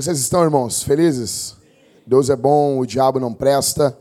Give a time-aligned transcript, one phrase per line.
[0.00, 0.82] Que vocês estão, irmãos?
[0.82, 1.56] Felizes?
[2.06, 3.94] Deus é bom, o diabo não presta.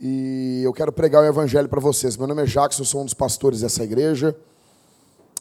[0.00, 2.16] E eu quero pregar o evangelho para vocês.
[2.16, 4.34] Meu nome é Jacques, eu sou um dos pastores dessa igreja.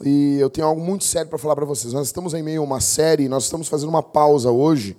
[0.04, 1.94] E eu tenho algo muito sério para falar para vocês.
[1.94, 4.98] Nós estamos em meio a uma série, nós estamos fazendo uma pausa hoje.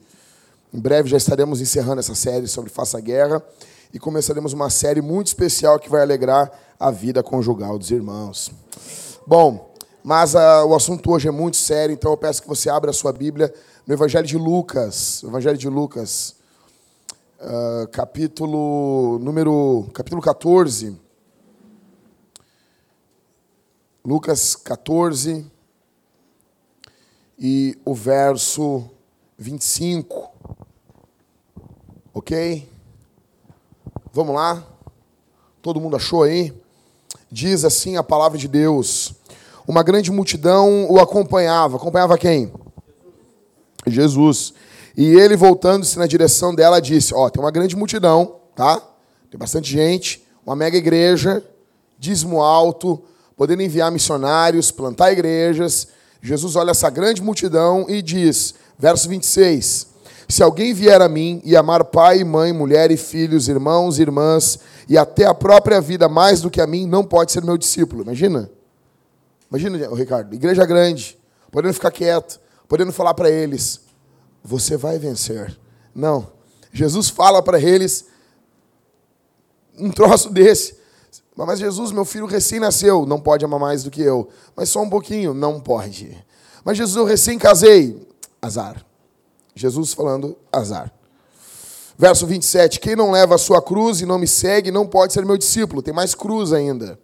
[0.73, 3.43] Em breve já estaremos encerrando essa série sobre Faça Guerra
[3.93, 8.51] e começaremos uma série muito especial que vai alegrar a vida conjugal dos irmãos.
[9.27, 9.71] Bom,
[10.03, 12.95] mas uh, o assunto hoje é muito sério, então eu peço que você abra a
[12.95, 13.53] sua Bíblia
[13.87, 16.37] no Evangelho de Lucas, Evangelho de Lucas,
[17.41, 20.97] uh, capítulo número capítulo 14.
[24.05, 25.47] Lucas 14
[27.39, 28.89] e o verso
[29.37, 30.31] 25.
[32.15, 32.69] OK?
[34.13, 34.65] Vamos lá?
[35.61, 36.53] Todo mundo achou aí?
[37.31, 39.15] Diz assim a palavra de Deus:
[39.67, 41.77] uma grande multidão o acompanhava.
[41.77, 42.53] Acompanhava quem?
[43.87, 44.55] Jesus.
[44.97, 48.81] E ele, voltando-se na direção dela, disse: Ó, oh, tem uma grande multidão, tá?
[49.31, 51.43] Tem bastante gente, uma mega igreja,
[51.99, 53.03] dízimo alto,
[53.37, 55.89] podendo enviar missionários, plantar igrejas.
[56.21, 59.87] Jesus olha essa grande multidão e diz, verso 26,
[60.29, 64.97] Se alguém vier a mim e amar pai, mãe, mulher e filhos, irmãos, irmãs, e
[64.99, 68.03] até a própria vida mais do que a mim, não pode ser meu discípulo.
[68.03, 68.51] Imagina?
[69.51, 71.19] Imagina, Ricardo, igreja grande,
[71.51, 73.81] podendo ficar quieto, podendo falar para eles:
[74.43, 75.59] você vai vencer.
[75.95, 76.33] Não.
[76.73, 78.07] Jesus fala para eles
[79.79, 80.81] um troço desse.
[81.37, 84.29] Mas Jesus, meu filho recém nasceu, não pode amar mais do que eu.
[84.55, 86.17] Mas só um pouquinho, não pode.
[86.65, 88.07] Mas Jesus, eu recém casei,
[88.41, 88.85] azar.
[89.55, 90.93] Jesus falando azar.
[91.97, 95.25] Verso 27, quem não leva a sua cruz e não me segue, não pode ser
[95.25, 95.83] meu discípulo.
[95.83, 96.99] Tem mais cruz ainda.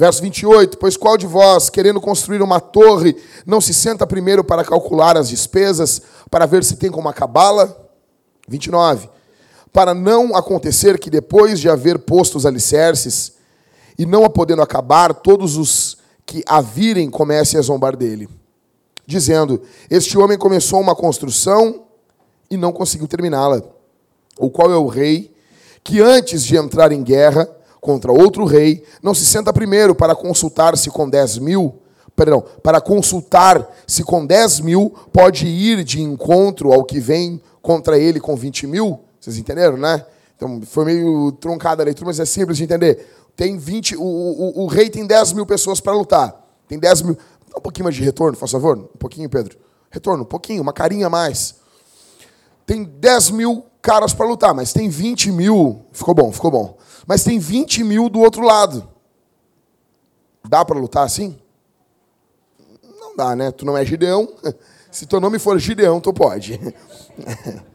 [0.00, 4.64] Verso 28, pois qual de vós, querendo construir uma torre, não se senta primeiro para
[4.64, 6.00] calcular as despesas,
[6.30, 7.76] para ver se tem como acabá-la?
[8.48, 9.10] 29,
[9.70, 13.34] para não acontecer que depois de haver posto os alicerces,
[13.98, 18.26] e não a podendo acabar, todos os que a virem comecem a zombar dele,
[19.06, 21.82] dizendo, este homem começou uma construção
[22.50, 23.60] e não conseguiu terminá-la,
[24.38, 25.30] o qual é o rei,
[25.84, 27.46] que antes de entrar em guerra,
[27.80, 31.80] contra outro rei, não se senta primeiro para consultar se com 10 mil,
[32.14, 37.98] perdão, para consultar se com 10 mil pode ir de encontro ao que vem contra
[37.98, 39.00] ele com 20 mil.
[39.18, 40.04] Vocês entenderam, né?
[40.36, 43.06] Então, foi meio truncada a leitura, mas é simples de entender.
[43.36, 46.34] Tem 20, o, o, o rei tem 10 mil pessoas para lutar.
[46.68, 47.14] Tem 10 mil.
[47.50, 48.78] Dá um pouquinho mais de retorno, por favor.
[48.78, 49.58] Um pouquinho, Pedro.
[49.90, 51.56] Retorno, um pouquinho, uma carinha a mais.
[52.64, 55.82] Tem 10 mil caras para lutar, mas tem 20 mil.
[55.92, 58.88] Ficou bom, ficou bom mas tem 20 mil do outro lado.
[60.48, 61.38] Dá para lutar assim?
[62.98, 63.50] Não dá, né?
[63.50, 64.28] Tu não é Gideão.
[64.90, 66.58] Se teu nome for Gideão, tu pode.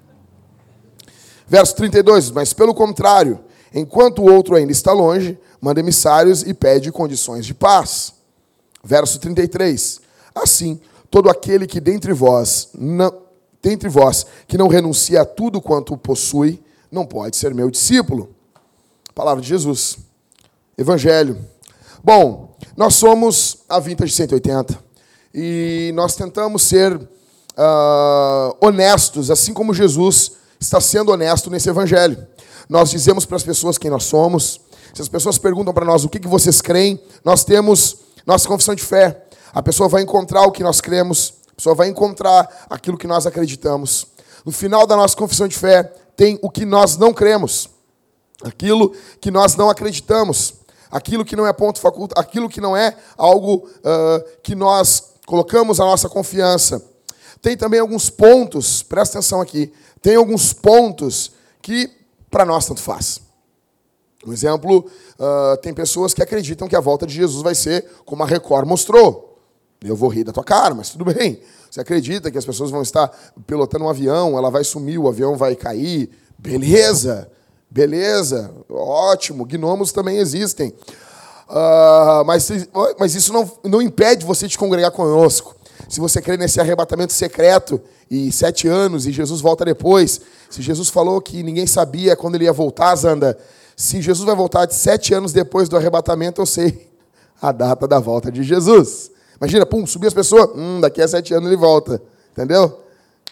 [1.48, 3.40] Verso 32, mas pelo contrário,
[3.74, 8.14] enquanto o outro ainda está longe, manda emissários e pede condições de paz.
[8.84, 10.02] Verso 33,
[10.34, 13.14] assim, todo aquele que dentre vós, não,
[13.62, 16.62] dentre vós que não renuncia a tudo quanto possui,
[16.92, 18.35] não pode ser meu discípulo.
[19.16, 19.98] Palavra de Jesus.
[20.78, 21.40] Evangelho.
[22.04, 24.78] Bom, nós somos a Vintage 180
[25.34, 32.28] e nós tentamos ser uh, honestos, assim como Jesus está sendo honesto nesse Evangelho.
[32.68, 34.60] Nós dizemos para as pessoas quem nós somos.
[34.94, 38.76] Se as pessoas perguntam para nós o que, que vocês creem, nós temos nossa confissão
[38.76, 39.28] de fé.
[39.54, 43.26] A pessoa vai encontrar o que nós cremos, a pessoa vai encontrar aquilo que nós
[43.26, 44.08] acreditamos.
[44.46, 45.84] No final da nossa confissão de fé,
[46.18, 47.75] tem o que nós não cremos
[48.44, 50.56] aquilo que nós não acreditamos,
[50.92, 55.80] aquilo que não é ponto facultativo, aquilo que não é algo uh, que nós colocamos
[55.80, 56.84] a nossa confiança.
[57.42, 59.72] Tem também alguns pontos, presta atenção aqui,
[60.02, 61.32] tem alguns pontos
[61.62, 61.92] que
[62.30, 63.22] para nós tanto faz.
[64.26, 64.90] Um exemplo,
[65.20, 68.68] uh, tem pessoas que acreditam que a volta de Jesus vai ser como a Record
[68.68, 69.40] mostrou.
[69.84, 71.40] Eu vou rir da tua cara, mas tudo bem.
[71.70, 73.08] Você acredita que as pessoas vão estar
[73.46, 76.10] pilotando um avião, ela vai sumir, o avião vai cair?
[76.38, 77.30] Beleza.
[77.76, 80.70] Beleza, ótimo, gnomos também existem.
[81.50, 82.50] Uh, mas,
[82.98, 85.54] mas isso não, não impede você de congregar conosco.
[85.90, 90.88] Se você crê nesse arrebatamento secreto e sete anos e Jesus volta depois, se Jesus
[90.88, 93.38] falou que ninguém sabia quando ele ia voltar, Zanda,
[93.76, 96.90] se Jesus vai voltar de sete anos depois do arrebatamento, eu sei
[97.42, 99.12] a data da volta de Jesus.
[99.36, 102.02] Imagina, pum, subir as pessoas, hum, daqui a sete anos ele volta,
[102.32, 102.80] entendeu?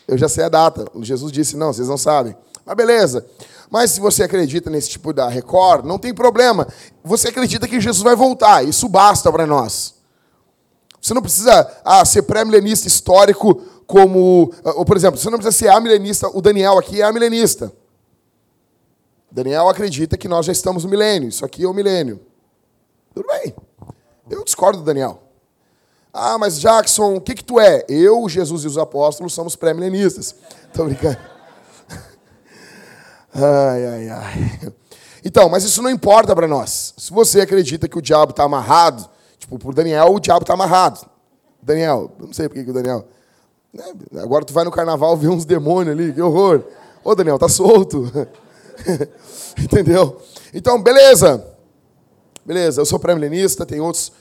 [0.06, 0.86] Eu já sei a data.
[1.00, 2.36] Jesus disse, não, vocês não sabem.
[2.66, 3.26] Mas beleza.
[3.74, 6.68] Mas se você acredita nesse tipo da Record, não tem problema.
[7.04, 9.96] Você acredita que Jesus vai voltar, isso basta para nós.
[11.02, 13.56] Você não precisa ah, ser pré-milenista histórico
[13.88, 14.54] como.
[14.64, 16.30] Ah, ou, por exemplo, você não precisa ser amilenista.
[16.38, 17.74] O Daniel aqui é amilenista.
[19.32, 21.30] Daniel acredita que nós já estamos no milênio.
[21.30, 22.22] Isso aqui é o milênio.
[23.12, 23.56] Tudo bem.
[24.30, 25.20] Eu discordo do Daniel.
[26.14, 27.84] Ah, mas Jackson, o que, que tu é?
[27.90, 30.36] Eu, Jesus e os apóstolos somos pré-milenistas.
[30.70, 31.33] Estou brincando.
[33.34, 34.74] Ai, ai, ai.
[35.26, 36.94] Então, mas isso não importa para nós.
[36.98, 41.06] Se você acredita que o diabo está amarrado, tipo, por Daniel, o diabo está amarrado.
[41.62, 43.08] Daniel, não sei por que o Daniel.
[43.74, 43.84] Né,
[44.22, 46.64] agora tu vai no carnaval ver uns demônios ali, que horror.
[47.04, 48.12] Ô, Daniel, tá solto.
[49.58, 50.22] Entendeu?
[50.54, 51.46] Então, beleza.
[52.46, 54.12] Beleza, eu sou pré-milenista, tem outros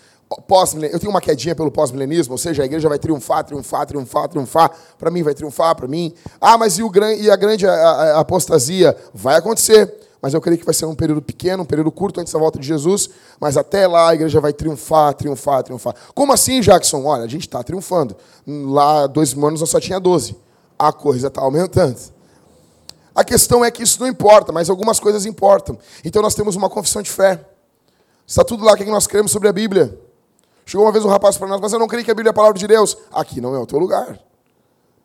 [0.47, 4.29] pós Eu tenho uma quedinha pelo pós-milenismo, ou seja, a igreja vai triunfar, triunfar, triunfar,
[4.29, 4.71] triunfar.
[4.99, 6.13] Para mim vai triunfar, para mim.
[6.41, 8.97] Ah, mas e, o, e a grande apostasia?
[9.13, 9.93] Vai acontecer.
[10.23, 12.57] Mas eu creio que vai ser um período pequeno, um período curto antes da volta
[12.57, 13.11] de Jesus.
[13.41, 15.97] Mas até lá a igreja vai triunfar, triunfar, triunfar.
[16.15, 17.05] Como assim, Jackson?
[17.05, 18.17] Olha, a gente está triunfando.
[18.47, 20.37] Lá, dois anos, eu só tinha 12.
[20.79, 21.99] A coisa está aumentando.
[23.15, 25.77] A questão é que isso não importa, mas algumas coisas importam.
[26.05, 27.45] Então nós temos uma confissão de fé.
[28.27, 29.99] Está tudo lá o que nós cremos sobre a Bíblia.
[30.73, 32.33] Chegou uma vez um rapaz para nós, mas eu não creio que a Bíblia é
[32.33, 32.97] a palavra de Deus.
[33.13, 34.19] Aqui não é o teu lugar.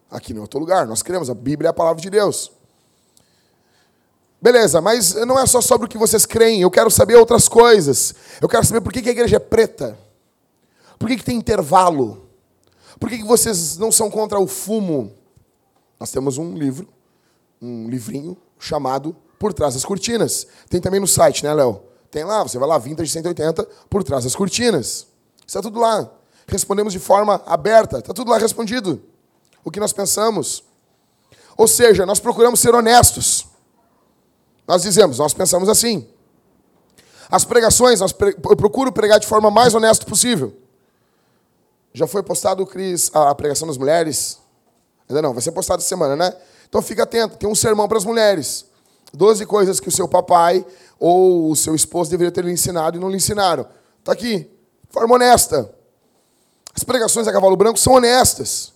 [0.09, 0.87] Aqui não é o teu lugar.
[0.87, 2.53] Nós cremos, a Bíblia é a palavra de Deus.
[4.41, 6.61] Beleza, mas não é só sobre o que vocês creem.
[6.61, 8.15] Eu quero saber outras coisas.
[8.41, 9.99] Eu quero saber por que a igreja é preta.
[10.97, 12.29] Por que, tem intervalo?
[12.97, 15.11] Por que vocês não são contra o fumo?
[15.99, 16.87] Nós temos um livro,
[17.61, 20.47] um livrinho chamado Por Trás das Cortinas.
[20.69, 21.81] Tem também no site, né, Léo?
[22.09, 25.16] Tem lá, você vai lá, Vintage 180, Por Trás das Cortinas.
[25.47, 26.09] Está tudo lá.
[26.45, 27.99] Respondemos de forma aberta.
[27.99, 29.01] Está tudo lá respondido.
[29.63, 30.63] O que nós pensamos.
[31.55, 33.47] Ou seja, nós procuramos ser honestos.
[34.67, 36.07] Nós dizemos, nós pensamos assim.
[37.29, 40.55] As pregações, eu procuro pregar de forma mais honesta possível.
[41.93, 44.39] Já foi postado, Cris, a pregação das mulheres?
[45.09, 46.35] Ainda não, vai ser postado essa semana, né?
[46.67, 48.65] Então fica atento, tem um sermão para as mulheres.
[49.13, 50.65] Doze coisas que o seu papai
[50.99, 53.65] ou o seu esposo deveria ter lhe ensinado e não lhe ensinaram.
[53.99, 54.56] Está aqui
[54.97, 55.69] forma honesta.
[56.73, 58.73] As pregações a cavalo branco são honestas.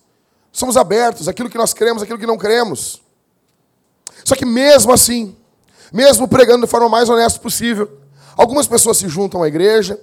[0.52, 3.02] Somos abertos, aquilo que nós cremos, aquilo que não cremos.
[4.24, 5.36] Só que mesmo assim,
[5.92, 7.90] mesmo pregando de forma mais honesta possível,
[8.36, 10.00] algumas pessoas se juntam à igreja,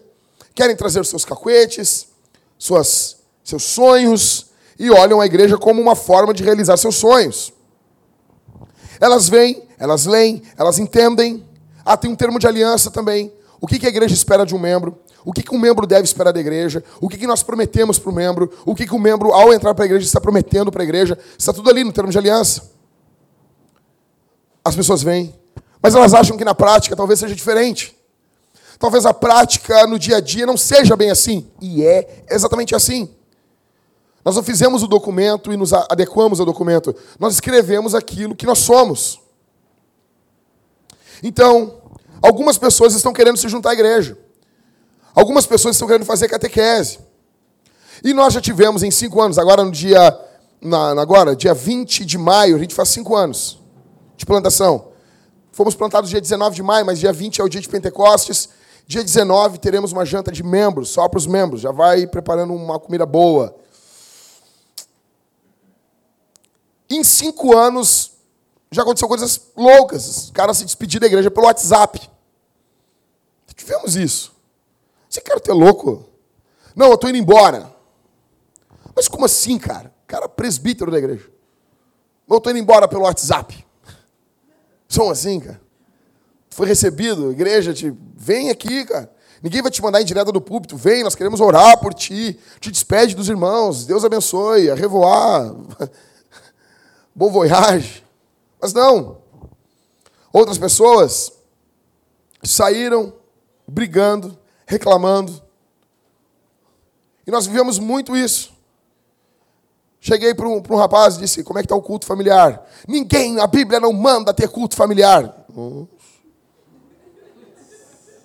[0.53, 2.07] querem trazer seus cacuetes,
[2.57, 7.53] suas, seus sonhos, e olham a igreja como uma forma de realizar seus sonhos.
[8.99, 11.47] Elas vêm, elas leem, elas entendem.
[11.85, 13.31] Ah, tem um termo de aliança também.
[13.61, 14.99] O que a igreja espera de um membro?
[15.25, 16.83] O que, que um membro deve esperar da igreja?
[17.01, 18.51] O que, que nós prometemos para o membro?
[18.65, 21.17] O que, que o membro, ao entrar para a igreja, está prometendo para a igreja?
[21.37, 22.71] Está tudo ali no termo de aliança.
[24.63, 25.33] As pessoas vêm,
[25.81, 27.97] mas elas acham que na prática talvez seja diferente.
[28.77, 31.49] Talvez a prática no dia a dia não seja bem assim.
[31.61, 33.13] E é exatamente assim.
[34.23, 36.95] Nós não fizemos o documento e nos adequamos ao documento.
[37.19, 39.19] Nós escrevemos aquilo que nós somos.
[41.21, 41.81] Então,
[42.21, 44.17] algumas pessoas estão querendo se juntar à igreja.
[45.19, 46.97] Algumas pessoas estão querendo fazer catequese.
[48.01, 50.17] E nós já tivemos em cinco anos, agora no dia.
[50.61, 53.59] Na, agora, dia 20 de maio, a gente faz cinco anos
[54.15, 54.93] de plantação.
[55.51, 58.47] Fomos plantados dia 19 de maio, mas dia 20 é o dia de Pentecostes.
[58.87, 61.59] Dia 19 teremos uma janta de membros, só para os membros.
[61.59, 63.53] Já vai preparando uma comida boa.
[66.89, 68.13] Em cinco anos,
[68.71, 70.07] já aconteceu coisas loucas.
[70.07, 72.09] Os caras se despediram da igreja pelo WhatsApp.
[73.53, 74.38] Tivemos isso.
[75.09, 76.07] Você quer ter louco?
[76.75, 77.73] Não, eu estou indo embora.
[78.95, 79.93] Mas como assim, cara?
[80.05, 81.29] Cara, presbítero da igreja.
[82.29, 83.65] Eu estou indo embora pelo WhatsApp.
[84.87, 85.59] São assim, cara.
[86.49, 89.11] Foi recebido, igreja, te, vem aqui, cara.
[89.41, 90.75] Ninguém vai te mandar em direta do púlpito.
[90.75, 92.37] Vem, nós queremos orar por ti.
[92.59, 93.85] Te despede dos irmãos.
[93.85, 94.69] Deus abençoe.
[94.69, 95.55] A revoar.
[97.15, 98.03] Bom voyage.
[98.61, 99.19] Mas não.
[100.33, 101.31] Outras pessoas
[102.43, 103.13] saíram
[103.67, 104.37] brigando,
[104.69, 105.41] reclamando.
[107.25, 108.53] E nós vivemos muito isso.
[109.99, 112.65] Cheguei para um, um, rapaz e disse: Como é que está o culto familiar?
[112.87, 115.45] Ninguém, a Bíblia não manda ter culto familiar.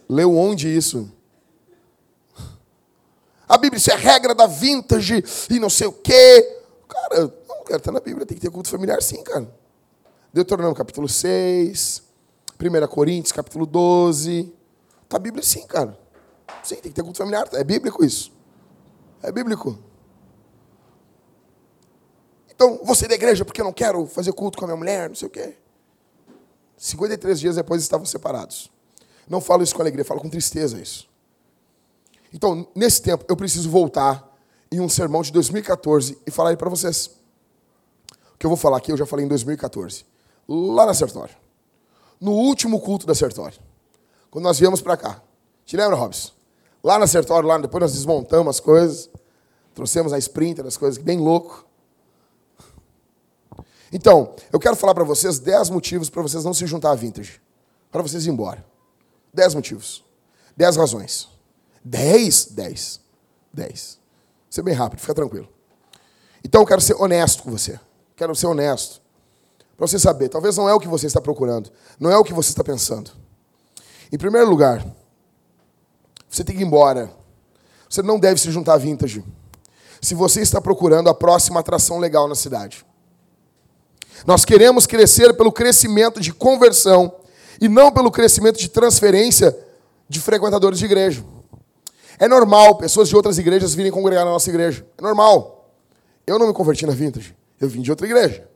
[0.08, 1.10] Leu onde isso?
[3.48, 6.60] A Bíblia, isso é regra da vintage e não sei o quê.
[6.86, 9.48] Cara, não, cara, está na Bíblia, tem que ter culto familiar sim, cara.
[10.32, 12.02] Deuteronômio capítulo 6,
[12.60, 14.52] 1 Coríntios capítulo 12.
[15.04, 16.03] Está a Bíblia sim, cara.
[16.62, 17.48] Sim, tem que ter culto familiar.
[17.52, 18.32] É bíblico isso.
[19.22, 19.78] É bíblico.
[22.54, 25.16] Então, sair da igreja porque eu não quero fazer culto com a minha mulher, não
[25.16, 25.56] sei o quê.
[26.76, 28.70] 53 dias depois estavam separados.
[29.28, 31.08] Não falo isso com alegria, falo com tristeza isso.
[32.32, 34.30] Então, nesse tempo, eu preciso voltar
[34.70, 37.06] em um sermão de 2014 e falar aí para vocês.
[38.34, 40.04] O que eu vou falar aqui, eu já falei em 2014.
[40.48, 41.34] Lá na Sertório.
[42.20, 43.58] No último culto da Sertório.
[44.30, 45.22] Quando nós viemos para cá.
[45.64, 46.33] Te lembra, Robson?
[46.84, 49.08] Lá na Sertório, lá, depois nós desmontamos as coisas.
[49.74, 51.66] Trouxemos a Sprinter, as coisas bem louco.
[53.90, 57.40] Então, eu quero falar para vocês 10 motivos para vocês não se juntar à Vintage.
[57.90, 58.62] Para vocês ir embora.
[59.32, 60.04] 10 motivos.
[60.54, 61.28] 10 razões.
[61.82, 62.46] 10?
[62.50, 63.00] 10.
[63.50, 63.98] 10.
[64.50, 65.48] Ser bem rápido, fica tranquilo.
[66.44, 67.80] Então eu quero ser honesto com você.
[68.14, 69.00] Quero ser honesto.
[69.74, 72.32] Para você saber, talvez não é o que você está procurando, não é o que
[72.32, 73.10] você está pensando.
[74.12, 74.86] Em primeiro lugar,
[76.34, 77.12] você tem que ir embora.
[77.88, 79.24] Você não deve se juntar à vintage.
[80.00, 82.84] Se você está procurando a próxima atração legal na cidade.
[84.26, 87.14] Nós queremos crescer pelo crescimento de conversão
[87.60, 89.56] e não pelo crescimento de transferência
[90.08, 91.24] de frequentadores de igreja.
[92.18, 94.84] É normal pessoas de outras igrejas virem congregar na nossa igreja.
[94.98, 95.70] É normal.
[96.26, 97.36] Eu não me converti na Vintage.
[97.60, 98.48] Eu vim de outra igreja.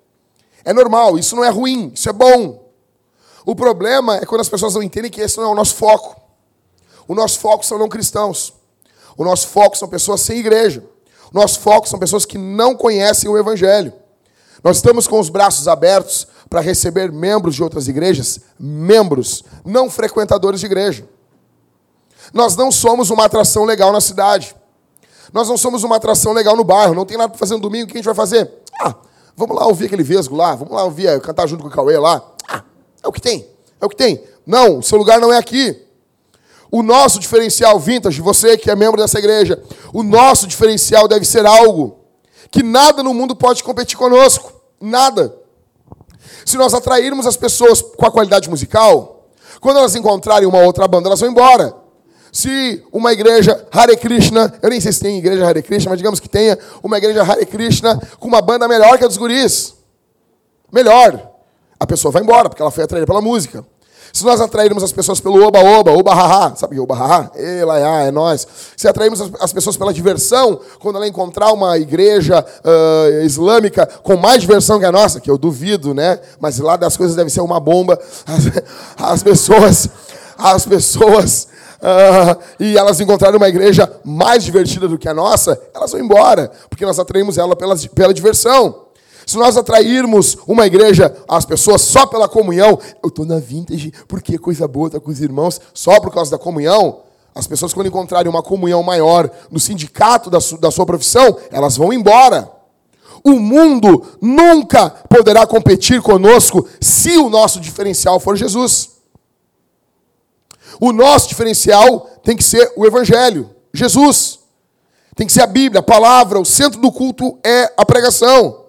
[0.64, 1.16] É normal.
[1.16, 1.92] Isso não é ruim.
[1.94, 2.72] Isso é bom.
[3.46, 6.27] O problema é quando as pessoas não entendem que esse não é o nosso foco.
[7.08, 8.52] O nosso foco são não cristãos.
[9.16, 10.84] O nosso foco são pessoas sem igreja.
[11.32, 13.92] O nosso foco são pessoas que não conhecem o Evangelho.
[14.62, 20.60] Nós estamos com os braços abertos para receber membros de outras igrejas, membros, não frequentadores
[20.60, 21.08] de igreja.
[22.32, 24.54] Nós não somos uma atração legal na cidade.
[25.32, 26.94] Nós não somos uma atração legal no bairro.
[26.94, 27.84] Não tem nada para fazer no domingo.
[27.84, 28.50] O que a gente vai fazer?
[28.80, 28.94] Ah,
[29.36, 30.54] vamos lá ouvir aquele vesgo lá.
[30.54, 32.22] Vamos lá ouvir, cantar junto com o Cauê lá.
[32.48, 32.62] Ah,
[33.02, 33.48] é o que tem.
[33.80, 34.22] É o que tem.
[34.46, 35.87] Não, seu lugar não é aqui.
[36.70, 41.46] O nosso diferencial vintage, você que é membro dessa igreja, o nosso diferencial deve ser
[41.46, 41.98] algo
[42.50, 44.52] que nada no mundo pode competir conosco.
[44.80, 45.34] Nada.
[46.44, 49.26] Se nós atrairmos as pessoas com a qualidade musical,
[49.60, 51.74] quando elas encontrarem uma outra banda, elas vão embora.
[52.32, 56.20] Se uma igreja Hare Krishna, eu nem sei se tem igreja Hare Krishna, mas digamos
[56.20, 59.74] que tenha uma igreja Hare Krishna com uma banda melhor que a dos guris.
[60.70, 61.30] Melhor.
[61.80, 63.64] A pessoa vai embora, porque ela foi atraída pela música.
[64.12, 67.30] Se nós atrairmos as pessoas pelo oba-oba, oba-haha, sabe o que é oba-haha?
[67.34, 68.46] Elaiá, é nós.
[68.76, 74.40] Se atrairmos as pessoas pela diversão, quando ela encontrar uma igreja uh, islâmica com mais
[74.40, 76.18] diversão que a nossa, que eu duvido, né?
[76.40, 77.98] Mas lá das coisas deve ser uma bomba.
[78.26, 79.88] As, as pessoas,
[80.36, 81.48] as pessoas
[81.78, 86.50] uh, e elas encontrarem uma igreja mais divertida do que a nossa, elas vão embora,
[86.68, 88.87] porque nós atraímos ela pela, pela diversão.
[89.28, 94.38] Se nós atrairmos uma igreja, as pessoas só pela comunhão, eu estou na vintage, porque
[94.38, 97.00] coisa boa estar com os irmãos, só por causa da comunhão,
[97.34, 101.76] as pessoas, quando encontrarem uma comunhão maior no sindicato da, su, da sua profissão, elas
[101.76, 102.50] vão embora.
[103.22, 108.92] O mundo nunca poderá competir conosco se o nosso diferencial for Jesus.
[110.80, 114.38] O nosso diferencial tem que ser o Evangelho, Jesus.
[115.14, 118.67] Tem que ser a Bíblia, a palavra, o centro do culto é a pregação.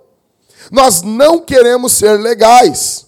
[0.72, 3.08] Nós não queremos ser legais,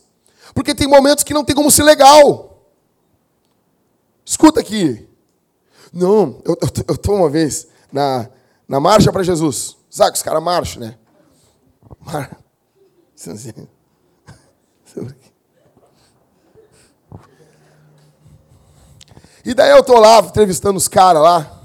[0.53, 2.68] porque tem momentos que não tem como ser legal.
[4.25, 5.08] Escuta aqui.
[5.94, 8.30] Não, eu estou uma vez na,
[8.68, 9.77] na Marcha para Jesus.
[9.89, 10.98] Sabe que os caras marcham, né?
[12.00, 12.38] Mar...
[19.44, 21.63] E daí eu tô lá entrevistando os caras lá.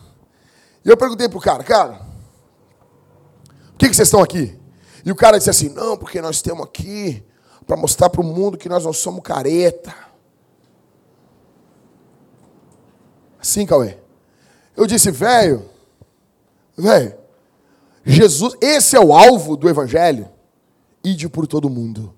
[0.84, 2.00] E eu perguntei pro cara, cara,
[3.72, 4.58] por que, que vocês estão aqui?
[5.06, 7.24] E o cara disse assim, não, porque nós estamos aqui
[7.64, 9.94] para mostrar para o mundo que nós não somos careta.
[13.38, 13.98] Assim, Cauê.
[14.76, 15.64] Eu disse, velho,
[16.76, 17.16] velho,
[18.04, 20.28] Jesus, esse é o alvo do Evangelho.
[21.04, 22.12] Ide por todo mundo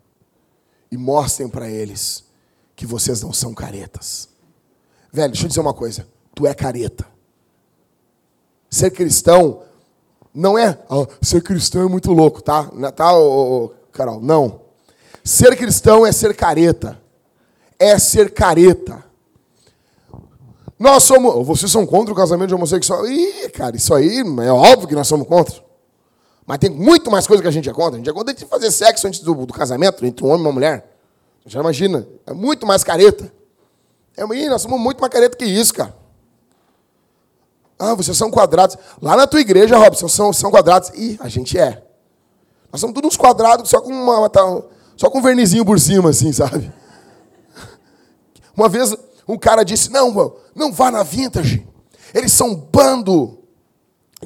[0.90, 2.24] e mostrem para eles
[2.74, 4.30] que vocês não são caretas.
[5.12, 6.08] Velho, deixa eu dizer uma coisa.
[6.34, 7.06] Tu é careta.
[8.70, 9.62] Ser cristão
[10.34, 10.78] não é.
[10.88, 12.70] Oh, ser cristão é muito louco, tá?
[12.82, 14.20] É, tá, oh, oh, Carol?
[14.20, 14.60] Não.
[15.24, 17.00] Ser cristão é ser careta.
[17.78, 19.04] É ser careta.
[20.78, 21.46] Nós somos.
[21.46, 23.06] Vocês são contra o casamento de homossexual?
[23.06, 25.54] Ih, cara, isso aí é óbvio que nós somos contra.
[26.46, 27.94] Mas tem muito mais coisa que a gente é contra.
[27.94, 30.46] A gente é contra de fazer sexo antes do, do casamento, entre um homem e
[30.46, 30.96] uma mulher.
[31.44, 32.06] Já imagina.
[32.26, 33.32] É muito mais careta.
[34.16, 35.94] É, nós somos muito mais careta que isso, cara.
[37.78, 38.76] Ah, vocês são quadrados.
[39.00, 40.90] Lá na tua igreja, Robson, são, são quadrados.
[40.94, 41.82] Ih, a gente é.
[42.72, 44.30] Nós somos todos uns quadrados, só com, uma,
[44.96, 46.72] só com um vernizinho por cima, assim, sabe?
[48.56, 48.94] Uma vez
[49.26, 51.66] um cara disse: Não, não vá na vintage.
[52.12, 53.38] Eles são um bando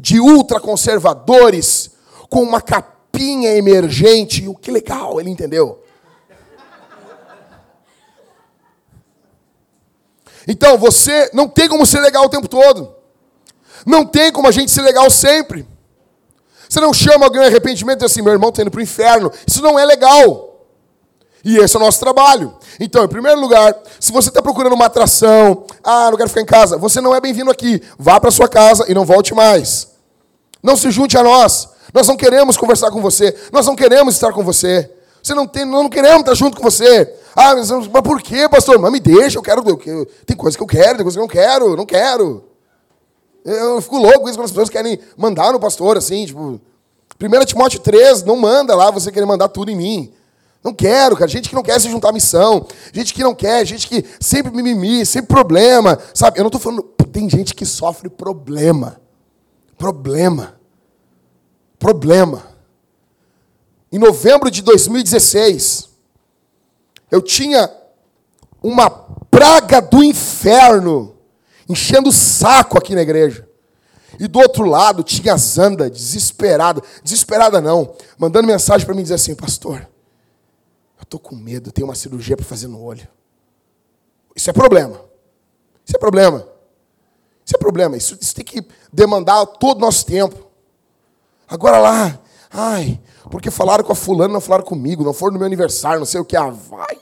[0.00, 1.90] de ultraconservadores
[2.30, 4.48] com uma capinha emergente.
[4.48, 5.82] O que legal, ele entendeu.
[10.48, 13.01] Então, você não tem como ser legal o tempo todo.
[13.86, 15.66] Não tem como a gente ser legal sempre.
[16.68, 18.82] Você não chama alguém em arrependimento e diz assim, meu irmão está indo para o
[18.82, 19.30] inferno.
[19.46, 20.52] Isso não é legal.
[21.44, 22.54] E esse é o nosso trabalho.
[22.78, 26.46] Então, em primeiro lugar, se você está procurando uma atração, ah, não quero ficar em
[26.46, 27.82] casa, você não é bem-vindo aqui.
[27.98, 29.88] Vá para sua casa e não volte mais.
[30.62, 31.68] Não se junte a nós.
[31.92, 33.36] Nós não queremos conversar com você.
[33.52, 34.90] Nós não queremos estar com você.
[35.22, 37.12] Você não tem, nós não queremos estar junto com você.
[37.34, 38.78] Ah, mas, mas por quê, pastor?
[38.78, 39.62] Mas me deixa, eu quero.
[39.86, 42.51] Eu, tem coisa que eu quero, tem coisa que eu não quero, não quero.
[43.44, 46.60] Eu fico louco isso quando as pessoas querem mandar no pastor, assim, tipo.
[47.20, 50.12] 1 Timóteo 3, não manda lá você querer mandar tudo em mim.
[50.62, 51.28] Não quero, cara.
[51.28, 52.66] Gente que não quer se juntar à missão.
[52.92, 55.98] Gente que não quer, gente que sempre mimimi, sempre problema.
[56.14, 56.38] Sabe?
[56.38, 56.82] Eu não estou falando.
[57.12, 59.00] Tem gente que sofre problema.
[59.76, 60.54] Problema.
[61.78, 62.44] Problema.
[63.90, 65.90] Em novembro de 2016,
[67.10, 67.70] eu tinha
[68.62, 71.11] uma praga do inferno
[71.72, 73.48] enchendo o saco aqui na igreja.
[74.20, 76.82] E do outro lado tinha a Zanda, desesperada.
[77.02, 79.88] Desesperada não, mandando mensagem para mim dizer assim, pastor,
[80.98, 83.08] eu estou com medo, tenho uma cirurgia para fazer no olho.
[84.36, 85.00] Isso é problema.
[85.84, 86.46] Isso é problema.
[87.44, 87.96] Isso é problema.
[87.96, 90.46] Isso, isso tem que demandar todo o nosso tempo.
[91.48, 93.00] Agora lá, ai,
[93.30, 96.20] porque falaram com a fulana, não falaram comigo, não foram no meu aniversário, não sei
[96.20, 96.36] o que.
[96.36, 96.98] Ah, vai.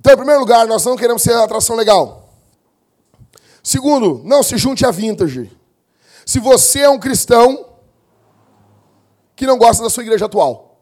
[0.00, 2.30] Então, em primeiro lugar, nós não queremos ser atração legal.
[3.62, 5.54] Segundo, não se junte a vintage.
[6.24, 7.66] Se você é um cristão
[9.36, 10.80] que não gosta da sua igreja atual.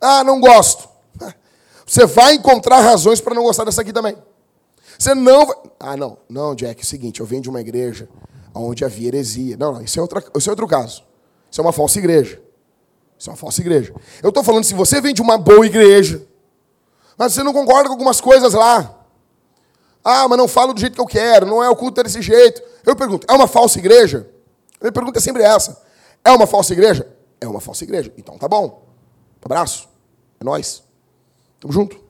[0.00, 0.88] Ah, não gosto.
[1.86, 4.16] Você vai encontrar razões para não gostar dessa aqui também.
[4.98, 5.56] Você não vai...
[5.78, 6.18] Ah, não.
[6.28, 8.08] Não, Jack, é o seguinte, eu venho de uma igreja
[8.52, 9.56] onde havia heresia.
[9.56, 11.04] Não, não, isso é, outra, isso é outro caso.
[11.50, 12.42] Isso é uma falsa igreja.
[13.16, 13.94] Isso é uma falsa igreja.
[14.22, 16.26] Eu estou falando, se você vem de uma boa igreja,
[17.16, 18.98] mas você não concorda com algumas coisas lá.
[20.04, 22.62] Ah, mas não falo do jeito que eu quero, não é o culto desse jeito.
[22.84, 24.28] Eu pergunto, é uma falsa igreja?
[24.80, 25.80] A minha pergunta é sempre essa.
[26.24, 27.08] É uma falsa igreja?
[27.40, 28.12] É uma falsa igreja.
[28.16, 28.84] Então tá bom.
[29.44, 29.88] Abraço.
[30.40, 30.82] É nós.
[31.60, 32.02] Tamo junto.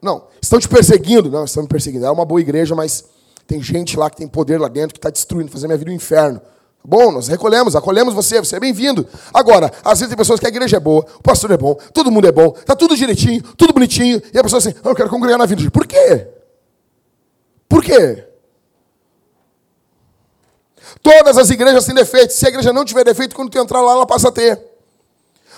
[0.00, 1.30] Não, estão te perseguindo.
[1.30, 2.04] Não, estão me perseguindo.
[2.04, 3.04] É uma boa igreja, mas
[3.46, 5.94] tem gente lá que tem poder lá dentro que está destruindo, fazendo minha vida um
[5.94, 6.40] inferno.
[6.84, 9.06] Bom, nós recolhemos, acolhemos você, você é bem-vindo.
[9.32, 12.10] Agora, às vezes tem pessoas que a igreja é boa, o pastor é bom, todo
[12.10, 15.08] mundo é bom, tá tudo direitinho, tudo bonitinho, e a pessoa assim, ah, eu quero
[15.08, 15.70] congregar na vida.
[15.70, 16.26] Por quê?
[17.68, 18.24] Por quê?
[21.00, 22.36] Todas as igrejas têm defeitos.
[22.36, 24.60] Se a igreja não tiver defeito, quando tu entrar lá, ela passa a ter.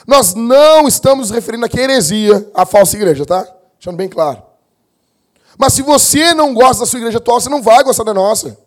[0.06, 3.46] Nós não estamos referindo aqui a heresia, a falsa igreja, tá?
[3.78, 4.42] Deixando bem claro.
[5.56, 8.58] Mas se você não gosta da sua igreja atual, você não vai gostar da nossa.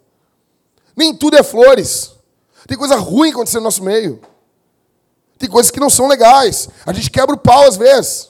[0.95, 2.16] Nem tudo é flores.
[2.65, 4.21] Tem coisa ruim acontecendo no nosso meio.
[5.37, 6.69] Tem coisas que não são legais.
[6.85, 8.29] A gente quebra o pau às vezes.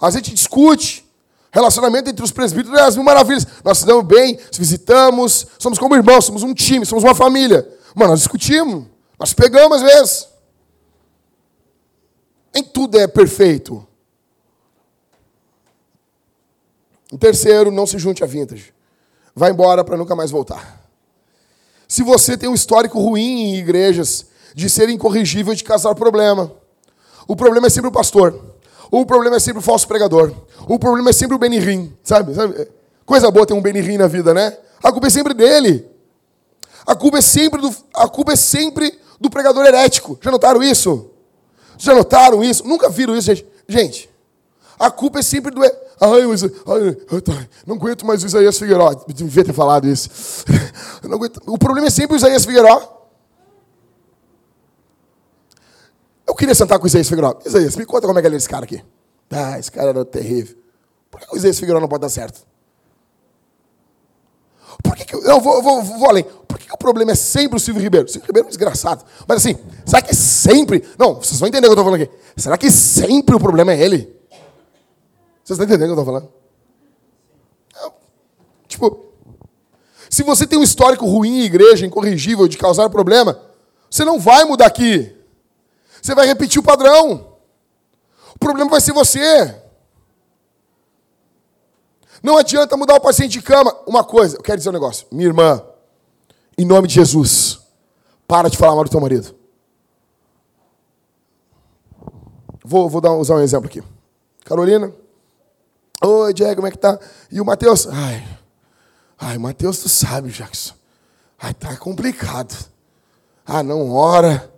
[0.00, 1.08] A gente discute.
[1.52, 3.46] Relacionamento entre os presbíteros é as mil maravilhas.
[3.64, 7.68] Nós se damos bem, se visitamos, somos como irmãos, somos um time, somos uma família.
[7.94, 8.86] Mas nós discutimos,
[9.18, 10.28] nós pegamos às vezes.
[12.54, 13.86] Nem tudo é perfeito.
[17.12, 18.72] O terceiro, não se junte a vintage.
[19.34, 20.79] Vai embora para nunca mais voltar.
[21.90, 26.52] Se você tem um histórico ruim em igrejas de ser incorrigível de causar problema,
[27.26, 28.40] o problema é sempre o pastor.
[28.92, 30.32] O problema é sempre o falso pregador.
[30.68, 32.32] O problema é sempre o Benihim, sabe?
[32.32, 32.68] sabe?
[33.04, 34.56] Coisa boa ter um Benihim na vida, né?
[34.80, 35.84] A culpa é sempre dele.
[36.86, 40.16] A culpa é sempre do, a culpa é sempre do pregador herético.
[40.22, 41.10] Já notaram isso?
[41.76, 42.64] Já notaram isso?
[42.64, 43.44] Nunca viram isso, gente?
[43.66, 44.09] Gente,
[44.80, 45.62] a culpa é sempre do.
[45.62, 48.94] Ai, mas, ai, não aguento mais o Isaías Figueiró.
[49.08, 50.08] Devia ter falado isso.
[51.46, 53.10] o problema é sempre o Isaías Figueiró.
[56.26, 57.38] Eu queria sentar com o Isaías Figueiró.
[57.44, 58.82] Isaías, me conta como é que é esse cara aqui.
[59.30, 60.56] Ah, esse cara era terrível.
[61.10, 62.40] Por que o Isaías Figueiró não pode dar certo?
[64.82, 66.24] Por que, que eu vou, vou, vou, além?
[66.48, 68.06] Por que, que, o problema é sempre o Silvio Ribeiro?
[68.06, 69.04] O Silvio Ribeiro é um desgraçado.
[69.28, 70.82] Mas assim, será que sempre.
[70.98, 72.10] Não, vocês vão entender o que eu estou falando aqui.
[72.34, 74.19] Será que sempre o problema é ele?
[75.50, 76.32] Vocês estão entendendo o que eu estou falando?
[77.74, 77.92] Não.
[78.68, 79.06] Tipo,
[80.08, 83.40] se você tem um histórico ruim em igreja, incorrigível, de causar problema,
[83.90, 85.12] você não vai mudar aqui.
[86.00, 87.36] Você vai repetir o padrão.
[88.32, 89.60] O problema vai ser você.
[92.22, 93.76] Não adianta mudar o paciente de cama.
[93.88, 95.04] Uma coisa, eu quero dizer um negócio.
[95.10, 95.64] Minha irmã,
[96.56, 97.58] em nome de Jesus,
[98.28, 99.34] para de falar mal do teu marido.
[102.64, 103.82] Vou, vou dar, usar um exemplo aqui.
[104.44, 104.94] Carolina,
[106.02, 106.98] Oi, Diego, como é que tá?
[107.30, 107.86] E o Matheus?
[107.86, 108.26] Ai,
[109.18, 110.72] ai, Matheus, tu sabe, Jackson.
[111.38, 112.56] Ai, tá complicado.
[113.44, 114.50] Ah, não ora,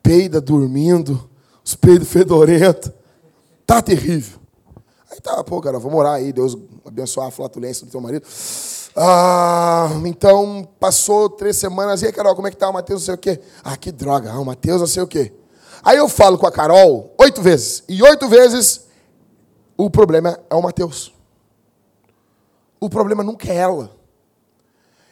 [0.00, 1.28] peida dormindo,
[1.64, 2.92] os peidos fedorentos.
[3.66, 4.38] Tá terrível.
[5.10, 8.24] Aí tá, pô, cara, vamos orar aí, Deus abençoar a flatulência do teu marido.
[8.94, 13.06] Ah, então, passou três semanas, e aí, Carol, como é que tá o Matheus, não
[13.06, 13.40] sei o quê?
[13.64, 15.32] Ah, que droga, ah, o Matheus, não sei o quê.
[15.82, 18.85] Aí eu falo com a Carol oito vezes, e oito vezes
[19.76, 21.12] o problema é o Matheus.
[22.80, 23.96] O problema nunca é ela.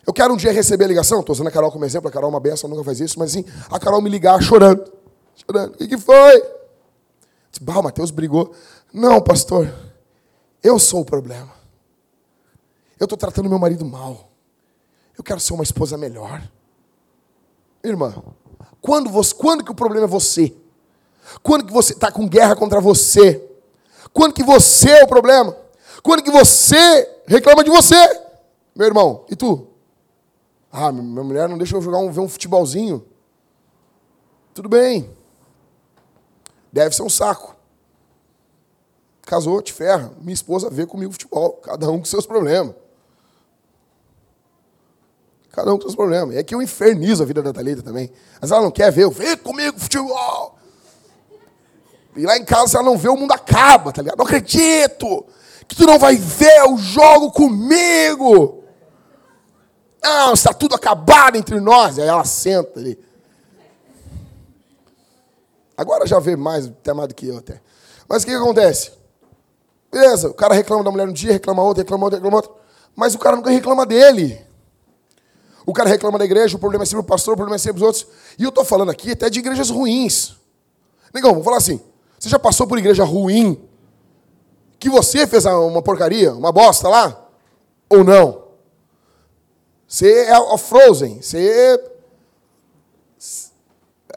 [0.07, 2.29] Eu quero um dia receber a ligação, estou usando a Carol como exemplo, a Carol
[2.29, 4.93] é uma benção, nunca faz isso, mas assim, a Carol me ligar chorando.
[5.35, 5.75] Chorando.
[5.75, 6.43] O que, foi?
[7.61, 8.53] Bah, o Matheus brigou.
[8.93, 9.73] Não, pastor,
[10.63, 11.53] eu sou o problema.
[13.01, 14.31] Eu estou tratando meu marido mal.
[15.17, 16.43] Eu quero ser uma esposa melhor.
[17.83, 18.15] Irmã,
[18.81, 20.55] quando, você, quando que o problema é você?
[21.43, 23.43] Quando que você está com guerra contra você?
[24.15, 25.55] Quando que você é o problema?
[26.03, 27.97] Quando que você reclama de você?
[28.75, 29.67] Meu irmão, e tu?
[30.71, 33.05] Ah, minha mulher não deixa eu jogar um, ver um futebolzinho.
[34.55, 35.11] Tudo bem.
[36.73, 37.57] Deve ser um saco.
[39.23, 40.13] Casou, te ferra.
[40.21, 41.55] Minha esposa vê comigo futebol.
[41.55, 42.75] Cada um com seus problemas.
[45.51, 46.37] Cada um com seus problemas.
[46.37, 48.13] É que eu infernizo a vida da Thalita também.
[48.41, 50.59] Mas ela não quer ver, eu vê comigo futebol.
[52.17, 54.19] E lá em casa, ela não vê, o mundo acaba, tá ligado?
[54.19, 55.27] Não acredito
[55.67, 58.63] que tu não vai ver o jogo comigo.
[60.03, 61.99] Não, está tudo acabado entre nós.
[61.99, 62.99] Aí ela senta ali.
[65.77, 67.61] Agora já vê mais, até mais do que eu até.
[68.09, 68.93] Mas o que, que acontece?
[69.91, 72.55] Beleza, o cara reclama da mulher um dia, reclama outro, reclama outro, reclama outro.
[72.95, 74.45] Mas o cara nunca reclama dele.
[75.67, 77.77] O cara reclama da igreja, o problema é sempre o pastor, o problema é sempre
[77.77, 78.07] os outros.
[78.39, 80.37] E eu estou falando aqui até de igrejas ruins.
[81.13, 81.81] Negão, vou falar assim.
[82.25, 83.63] Você já passou por igreja ruim?
[84.79, 87.29] Que você fez uma porcaria, uma bosta lá?
[87.87, 88.45] Ou não?
[89.87, 91.21] Você é a Frozen.
[91.21, 91.83] Você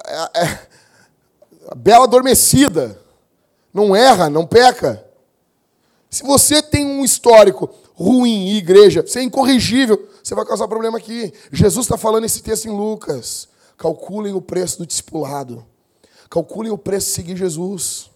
[0.05, 0.67] é, é
[1.67, 2.97] a bela adormecida.
[3.73, 5.05] Não erra, não peca.
[6.09, 10.97] Se você tem um histórico ruim em igreja, você é incorrigível, você vai causar problema
[10.97, 11.33] aqui.
[11.51, 13.49] Jesus está falando esse texto em Lucas.
[13.77, 15.65] Calculem o preço do discipulado.
[16.29, 18.11] Calculem o preço de seguir Jesus.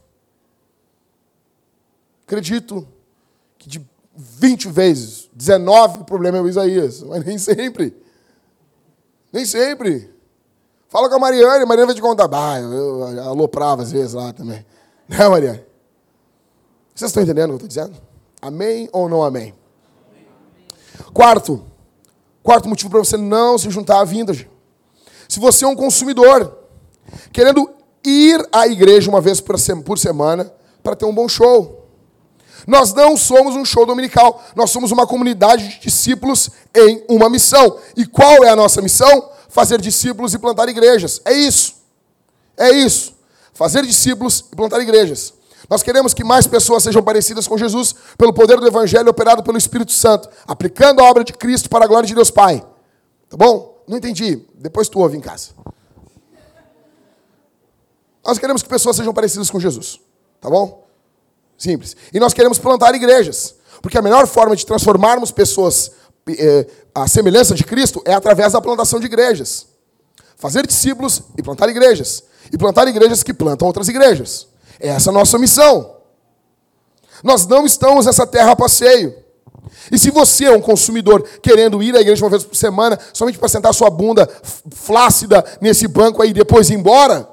[2.26, 2.88] Acredito
[3.58, 3.82] que de
[4.16, 7.96] 20 vezes, 19 o problema é o Isaías, mas nem sempre.
[9.32, 10.14] Nem sempre.
[10.90, 12.28] Fala com a Mariane, a Mariane vai te contar.
[12.28, 14.66] Bah, eu aloprava às vezes lá também.
[15.12, 15.62] Né, Mariane?
[16.96, 18.02] Vocês estão entendendo o que eu estou dizendo?
[18.42, 19.54] Amém ou não amém?
[21.14, 21.66] Quarto,
[22.42, 24.34] quarto motivo para você não se juntar à vinda.
[25.28, 26.58] Se você é um consumidor,
[27.34, 27.70] querendo
[28.04, 30.52] ir à igreja uma vez por semana
[30.84, 31.82] para ter um bom show.
[32.68, 37.78] Nós não somos um show dominical, nós somos uma comunidade de discípulos em uma missão.
[37.96, 39.30] E qual é a nossa missão?
[39.50, 41.22] Fazer discípulos e plantar igrejas.
[41.26, 41.76] É isso.
[42.58, 43.16] É isso.
[43.54, 45.34] Fazer discípulos e plantar igrejas.
[45.70, 49.58] Nós queremos que mais pessoas sejam parecidas com Jesus pelo poder do Evangelho operado pelo
[49.58, 52.64] Espírito Santo, aplicando a obra de Cristo para a glória de Deus Pai.
[53.30, 53.82] Tá bom?
[53.88, 54.46] Não entendi.
[54.56, 55.50] Depois tu ouve em casa.
[58.24, 60.00] Nós queremos que pessoas sejam parecidas com Jesus.
[60.40, 60.88] Tá bom?
[61.58, 61.96] Simples.
[62.14, 63.56] E nós queremos plantar igrejas.
[63.82, 65.92] Porque a melhor forma de transformarmos pessoas
[66.30, 69.68] eh, à semelhança de Cristo é através da plantação de igrejas.
[70.36, 72.24] Fazer discípulos e plantar igrejas.
[72.52, 74.48] E plantar igrejas que plantam outras igrejas.
[74.80, 75.98] É essa a nossa missão.
[77.24, 79.16] Nós não estamos nessa terra a passeio.
[79.92, 83.38] E se você é um consumidor querendo ir à igreja uma vez por semana, somente
[83.38, 84.28] para sentar sua bunda
[84.72, 87.28] flácida nesse banco aí e depois ir embora,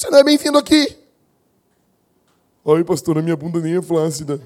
[0.00, 0.96] você não é bem-vindo aqui.
[2.66, 4.40] Ai, pastor, a minha bunda nem é flácida.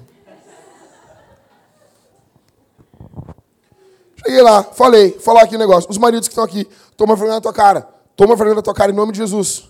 [4.17, 5.89] Cheguei lá, falei, falar aqui o um negócio.
[5.89, 7.87] Os maridos que estão aqui, toma vergonha na tua cara.
[8.17, 9.69] Toma vergonha na tua cara em nome de Jesus.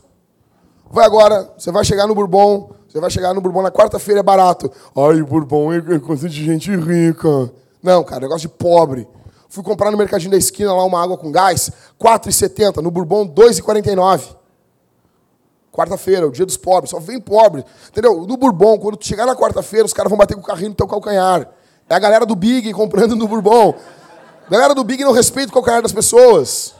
[0.89, 4.23] Vai agora, você vai chegar no Bourbon, você vai chegar no Bourbon na quarta-feira, é
[4.23, 4.71] barato.
[4.97, 7.53] Ai, Bourbon é coisa de gente rica.
[7.83, 9.07] Não, cara, negócio de pobre.
[9.49, 11.69] Fui comprar no mercadinho da esquina lá uma água com gás,
[12.01, 12.77] R$ 4,70.
[12.77, 14.44] No Bourbon, R$ 2,49.
[15.75, 17.65] Quarta-feira, o dia dos pobres, só vem pobre.
[17.89, 18.25] Entendeu?
[18.25, 20.75] No Bourbon, quando tu chegar na quarta-feira, os caras vão bater com o carrinho no
[20.75, 21.49] teu calcanhar.
[21.89, 23.75] É a galera do Big comprando no Bourbon.
[24.47, 26.73] A galera do Big não respeita o calcanhar das pessoas.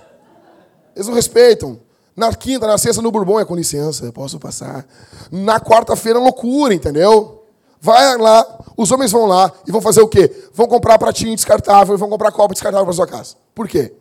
[0.96, 1.78] Eles não respeitam.
[2.16, 4.86] Na quinta, na sexta, no Bourbon, é com licença, posso passar.
[5.30, 7.44] Na quarta-feira, loucura, entendeu?
[7.82, 10.32] Vai lá, os homens vão lá e vão fazer o quê?
[10.54, 13.36] Vão comprar pratinho descartável e vão comprar copo descartável para sua casa.
[13.54, 13.94] Por quê?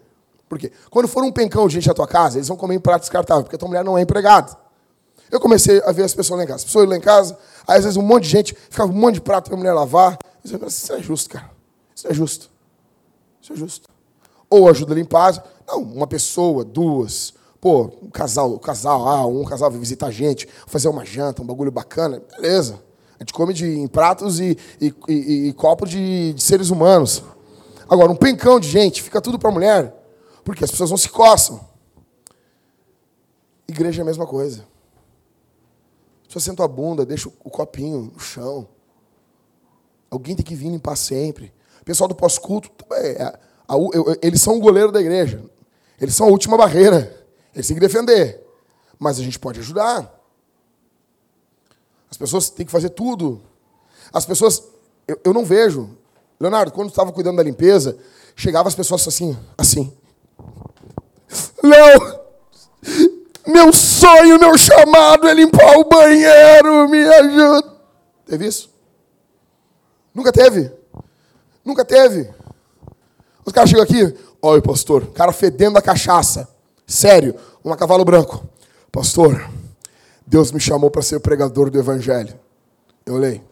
[0.48, 0.70] Por quê?
[0.88, 3.42] Quando for um pencão de gente na tua casa, eles vão comer em prato descartável,
[3.42, 4.56] porque a tua mulher não é empregada.
[5.34, 6.58] Eu comecei a ver as pessoas lá em casa.
[6.58, 9.14] As pessoas lá em casa, aí, às vezes um monte de gente, ficava um monte
[9.14, 10.16] de prato para a mulher lavar.
[10.48, 11.50] Eu disse, isso é justo, cara.
[11.92, 12.50] Isso é justo.
[13.42, 13.88] Isso é justo.
[14.48, 15.44] Ou ajuda a limpar.
[15.66, 20.10] Não, uma pessoa, duas, Pô, um casal, um casal, ah, um casal vai visitar a
[20.10, 22.78] gente, fazer uma janta, um bagulho bacana, beleza.
[23.18, 27.24] A gente come de, em pratos e, e, e, e copos de, de, seres humanos.
[27.88, 29.94] Agora, um pencão de gente, fica tudo para a mulher,
[30.44, 31.58] porque as pessoas não se coçam.
[33.66, 34.73] Igreja é a mesma coisa.
[36.34, 38.66] Pessoas sentam a bunda, deixa o copinho no chão.
[40.10, 41.54] Alguém tem que vir limpar sempre.
[41.80, 43.38] O pessoal do pós-culto, é,
[44.20, 45.44] eles são o goleiro da igreja.
[46.00, 47.24] Eles são a última barreira.
[47.54, 48.44] Eles têm que defender.
[48.98, 50.12] Mas a gente pode ajudar.
[52.10, 53.40] As pessoas têm que fazer tudo.
[54.12, 54.60] As pessoas.
[55.06, 55.96] Eu, eu não vejo.
[56.40, 57.96] Leonardo, quando estava cuidando da limpeza,
[58.34, 59.96] chegava as pessoas assim, assim.
[61.62, 62.20] Léo,
[63.46, 67.72] meu sonho, meu chamado é limpar o banheiro, me ajuda.
[68.26, 68.70] Teve isso?
[70.14, 70.72] Nunca teve?
[71.64, 72.30] Nunca teve.
[73.44, 76.48] Os caras chegam aqui, olha, pastor, cara fedendo a cachaça.
[76.86, 78.46] Sério, um cavalo branco.
[78.90, 79.50] Pastor,
[80.26, 82.38] Deus me chamou para ser pregador do evangelho.
[83.04, 83.42] Eu olhei.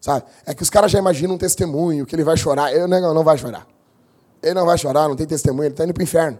[0.00, 0.24] Sabe?
[0.46, 2.72] É que os caras já imaginam um testemunho, que ele vai chorar.
[2.72, 3.66] Eu não, não vai chorar.
[4.42, 6.38] Ele não vai chorar, não tem testemunho, ele está indo para o inferno.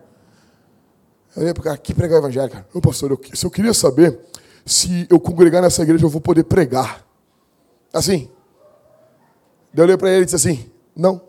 [1.36, 2.66] Eu cara, que pregar o evangelho, cara?
[2.74, 4.18] Ô, pastor, eu, se eu queria saber
[4.68, 7.04] se eu congregar nessa igreja eu vou poder pregar.
[7.92, 8.30] Assim.
[9.74, 11.20] Eu olhei para ele e disse assim: Não.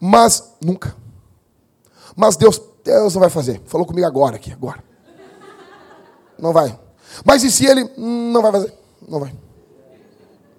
[0.00, 0.96] Mas, nunca.
[2.14, 3.60] Mas Deus, Deus não vai fazer.
[3.66, 4.82] Falou comigo agora aqui, agora.
[6.38, 6.78] Não vai.
[7.24, 8.74] Mas e se ele não vai fazer?
[9.06, 9.34] Não vai.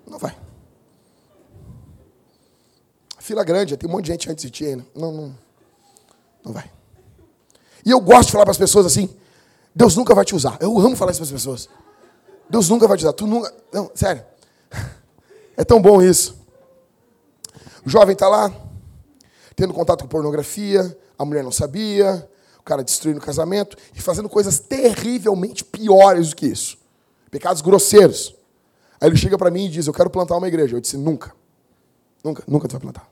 [0.08, 0.38] Não vai.
[3.20, 4.86] Fila grande, tem um monte de gente antes de ti ainda.
[4.96, 5.36] Não, não.
[6.44, 6.77] Não vai.
[7.88, 9.10] E eu gosto de falar para as pessoas assim:
[9.74, 10.58] Deus nunca vai te usar.
[10.60, 11.70] Eu amo falar isso para as pessoas.
[12.50, 13.14] Deus nunca vai te usar.
[13.14, 13.54] Tu nunca.
[13.72, 14.24] Não, sério.
[15.60, 16.38] É tão bom isso.
[17.84, 18.54] O jovem está lá,
[19.56, 24.30] tendo contato com pornografia, a mulher não sabia, o cara destruindo o casamento e fazendo
[24.30, 26.78] coisas terrivelmente piores do que isso.
[27.32, 28.36] Pecados grosseiros.
[29.02, 30.76] Aí ele chega para mim e diz: Eu quero plantar uma igreja.
[30.76, 31.34] Eu disse: Nunca.
[32.24, 33.10] Nunca, nunca tu vai plantar.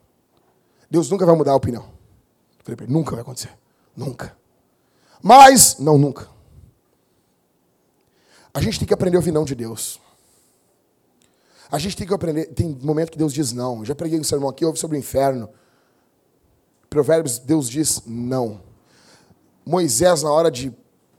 [0.87, 1.81] Deus nunca vai mudar a opinião.
[2.59, 3.57] Eu falei para ele: Nunca vai acontecer.
[3.97, 4.44] Nunca.
[5.27, 6.29] Mas, não, nunca.
[8.53, 9.99] A gente tem que aprender a ouvir não de Deus.
[11.71, 12.45] A gente tem que aprender.
[12.53, 13.79] Tem momento que Deus diz não.
[13.79, 15.49] Eu já preguei um sermão aqui, ouve sobre o inferno.
[16.91, 18.61] Provérbios, Deus diz não.
[19.65, 20.71] Moisés, na hora de.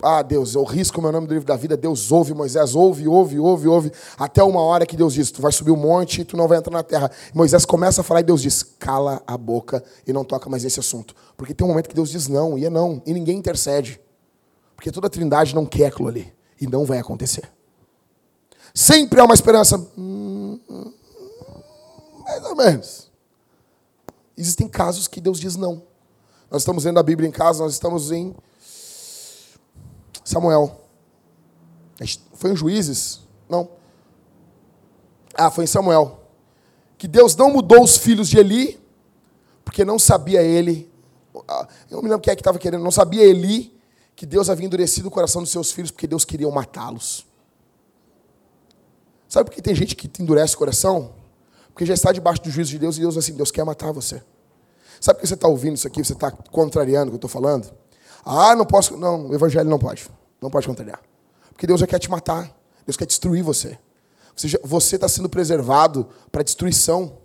[0.03, 1.77] Ah, Deus, eu risco o meu nome do livro da vida.
[1.77, 3.93] Deus ouve Moisés, ouve, ouve, ouve, ouve.
[4.19, 6.47] Até uma hora que Deus diz: Tu vai subir o um monte e tu não
[6.47, 7.11] vai entrar na terra.
[7.35, 10.81] Moisés começa a falar e Deus diz: Cala a boca e não toca mais nesse
[10.81, 11.15] assunto.
[11.37, 13.03] Porque tem um momento que Deus diz não, e é não.
[13.07, 14.01] E ninguém intercede.
[14.75, 16.33] Porque toda a trindade não quer aquilo ali.
[16.61, 17.51] E não vai acontecer.
[18.75, 19.79] Sempre há uma esperança.
[19.97, 20.61] Hum,
[22.23, 23.11] mais ou menos.
[24.37, 25.83] Existem casos que Deus diz não.
[26.51, 28.35] Nós estamos lendo a Bíblia em casa, nós estamos em
[30.27, 30.81] Samuel.
[32.35, 33.21] Foi em Juízes?
[33.49, 33.71] Não.
[35.33, 36.21] Ah, foi em Samuel.
[36.99, 38.81] Que Deus não mudou os filhos de Eli,
[39.65, 40.91] porque não sabia ele.
[41.47, 43.75] Ah, eu me lembro quem é que estava querendo, não sabia Eli
[44.17, 47.27] que Deus havia endurecido o coração dos seus filhos porque Deus queria matá-los.
[49.29, 51.13] Sabe por que tem gente que endurece o coração?
[51.69, 54.23] Porque já está debaixo do juízo de Deus e Deus assim, Deus quer matar você.
[54.99, 56.03] Sabe por que você está ouvindo isso aqui?
[56.03, 57.71] Você está contrariando o que eu estou falando?
[58.29, 58.97] Ah, não posso.
[58.97, 60.11] Não, o evangelho não pode.
[60.43, 61.01] Não pode contrariar.
[61.51, 62.53] Porque Deus já quer te matar.
[62.85, 63.79] Deus quer destruir você.
[64.65, 67.19] Você está sendo preservado para destruição.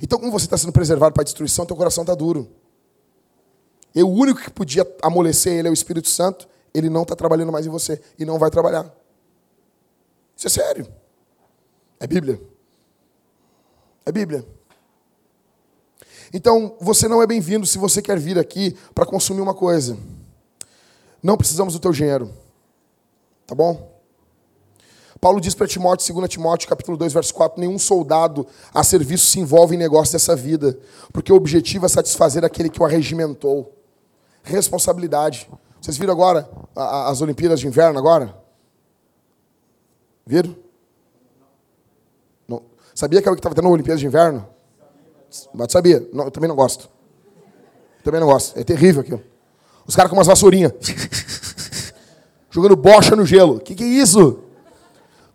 [0.00, 2.48] Então, como você está sendo preservado para destruição, teu coração está duro.
[3.94, 6.48] E o único que podia amolecer ele é o Espírito Santo.
[6.72, 8.90] Ele não está trabalhando mais em você e não vai trabalhar.
[10.36, 10.86] Isso é sério.
[11.98, 12.40] É Bíblia.
[14.06, 14.46] É Bíblia.
[16.32, 19.98] Então, você não é bem-vindo se você quer vir aqui para consumir uma coisa.
[21.22, 22.32] Não precisamos do teu dinheiro.
[23.46, 23.92] Tá bom?
[25.20, 29.38] Paulo diz para Timóteo, 2 Timóteo, capítulo 2, verso 4, nenhum soldado a serviço se
[29.38, 30.76] envolve em negócio dessa vida,
[31.12, 33.72] porque o objetivo é satisfazer aquele que o arregimentou.
[34.42, 35.48] Responsabilidade.
[35.80, 38.34] Vocês viram agora as Olimpíadas de Inverno agora?
[40.26, 40.56] Viram?
[42.48, 42.62] Não.
[42.92, 44.48] Sabia que estava tendo na Olimpíada de Inverno?
[45.54, 46.08] Mas sabia.
[46.12, 46.88] Não, eu também não gosto.
[48.04, 48.58] Também não gosto.
[48.58, 49.22] É terrível aquilo.
[49.86, 50.72] Os caras com umas vassourinhas.
[52.52, 53.56] jogando bocha no gelo.
[53.56, 54.38] O que, que é isso?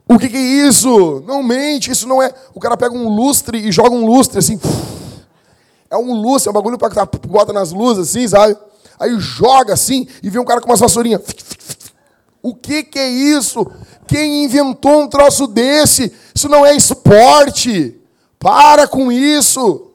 [0.08, 1.22] O que, que é isso?
[1.26, 2.32] Não mente, isso não é.
[2.54, 4.58] O cara pega um lustre e joga um lustre assim.
[5.90, 8.56] É um lustre, é um bagulho para bota nas luzes assim, sabe?
[9.00, 11.22] Aí joga assim e vê um cara com umas vassourinhas.
[12.42, 13.66] O que, que é isso?
[14.08, 16.14] Quem inventou um troço desse?
[16.34, 18.00] Isso não é esporte.
[18.40, 19.87] Para com isso.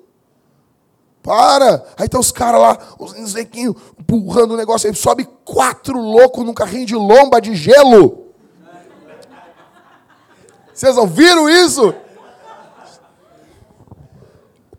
[1.23, 1.85] Para.
[1.97, 4.89] Aí tá os caras lá, os neguinhos, empurrando o negócio.
[4.89, 8.23] Aí sobe quatro loucos num carrinho de lomba de gelo.
[10.75, 11.95] Vocês não viram isso?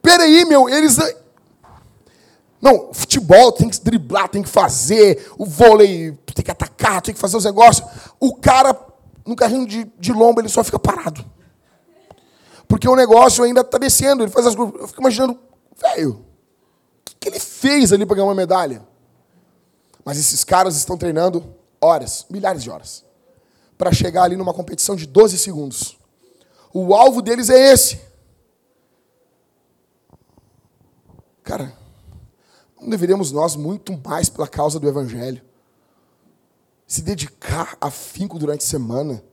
[0.01, 0.97] Peraí, meu, eles.
[2.61, 7.19] Não, futebol tem que driblar, tem que fazer, o vôlei tem que atacar, tem que
[7.19, 7.87] fazer os negócios.
[8.19, 8.77] O cara,
[9.25, 11.23] no carrinho de, de lombo, ele só fica parado.
[12.67, 15.37] Porque o negócio ainda está descendo, ele faz as Eu fico imaginando,
[15.77, 16.25] velho,
[17.23, 18.85] que, ele fez ali para ganhar uma medalha?
[20.03, 23.03] Mas esses caras estão treinando horas, milhares de horas,
[23.77, 25.97] para chegar ali numa competição de 12 segundos.
[26.73, 28.01] O alvo deles é esse.
[31.43, 31.73] Cara,
[32.79, 35.41] não deveríamos nós muito mais pela causa do Evangelho
[36.85, 39.23] se dedicar a finco durante a semana,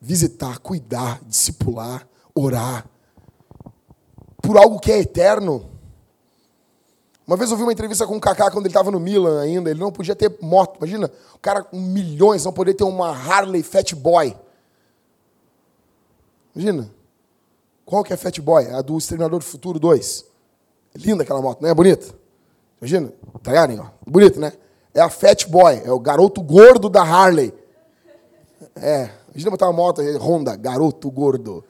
[0.00, 2.88] visitar, cuidar, discipular, orar
[4.40, 5.69] por algo que é eterno?
[7.30, 9.70] Uma vez eu vi uma entrevista com o Kaká quando ele estava no Milan ainda.
[9.70, 10.78] Ele não podia ter moto.
[10.78, 14.36] Imagina, o cara com milhões não poder ter uma Harley Fat Boy.
[16.56, 16.90] Imagina.
[17.86, 18.66] Qual que é Fat Boy?
[18.72, 20.24] A do Exterminador do Futuro 2.
[20.96, 22.12] Linda aquela moto, não é bonita?
[22.80, 23.12] Imagina,
[23.44, 24.10] tá ligado, ó?
[24.10, 24.52] Bonito, né?
[24.92, 27.54] É a Fat Boy, é o garoto gordo da Harley.
[28.74, 31.64] É, imagina botar uma moto Honda, garoto gordo.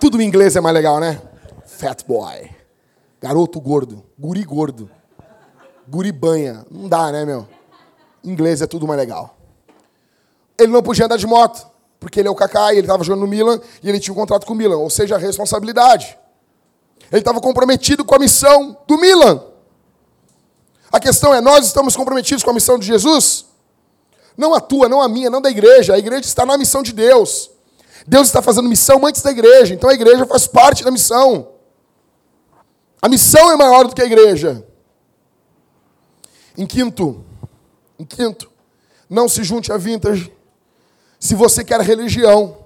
[0.00, 1.22] Tudo em inglês é mais legal, né?
[1.64, 2.58] Fat Boy.
[3.20, 4.90] Garoto gordo, guri gordo.
[5.86, 6.64] Guri banha.
[6.70, 7.46] Não dá, né, meu?
[8.24, 9.36] Em inglês é tudo mais legal.
[10.58, 11.66] Ele não podia andar de moto,
[11.98, 14.16] porque ele é o Kaká e ele estava jogando no Milan e ele tinha um
[14.16, 16.18] contrato com o Milan, ou seja, a responsabilidade.
[17.10, 19.42] Ele estava comprometido com a missão do Milan.
[20.92, 23.46] A questão é: nós estamos comprometidos com a missão de Jesus?
[24.36, 25.94] Não a tua, não a minha, não da igreja.
[25.94, 27.50] A igreja está na missão de Deus.
[28.06, 31.59] Deus está fazendo missão antes da igreja, então a igreja faz parte da missão.
[33.02, 34.66] A missão é maior do que a igreja.
[36.56, 37.24] Em quinto,
[37.98, 38.50] em quinto,
[39.08, 40.32] não se junte a vintage
[41.18, 42.56] se você quer religião.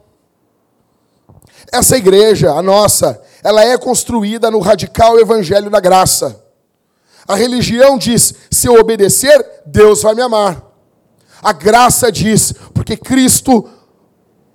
[1.73, 6.45] Essa igreja, a nossa, ela é construída no radical evangelho da graça.
[7.27, 10.63] A religião diz: se eu obedecer, Deus vai me amar.
[11.43, 13.69] A graça diz: porque Cristo,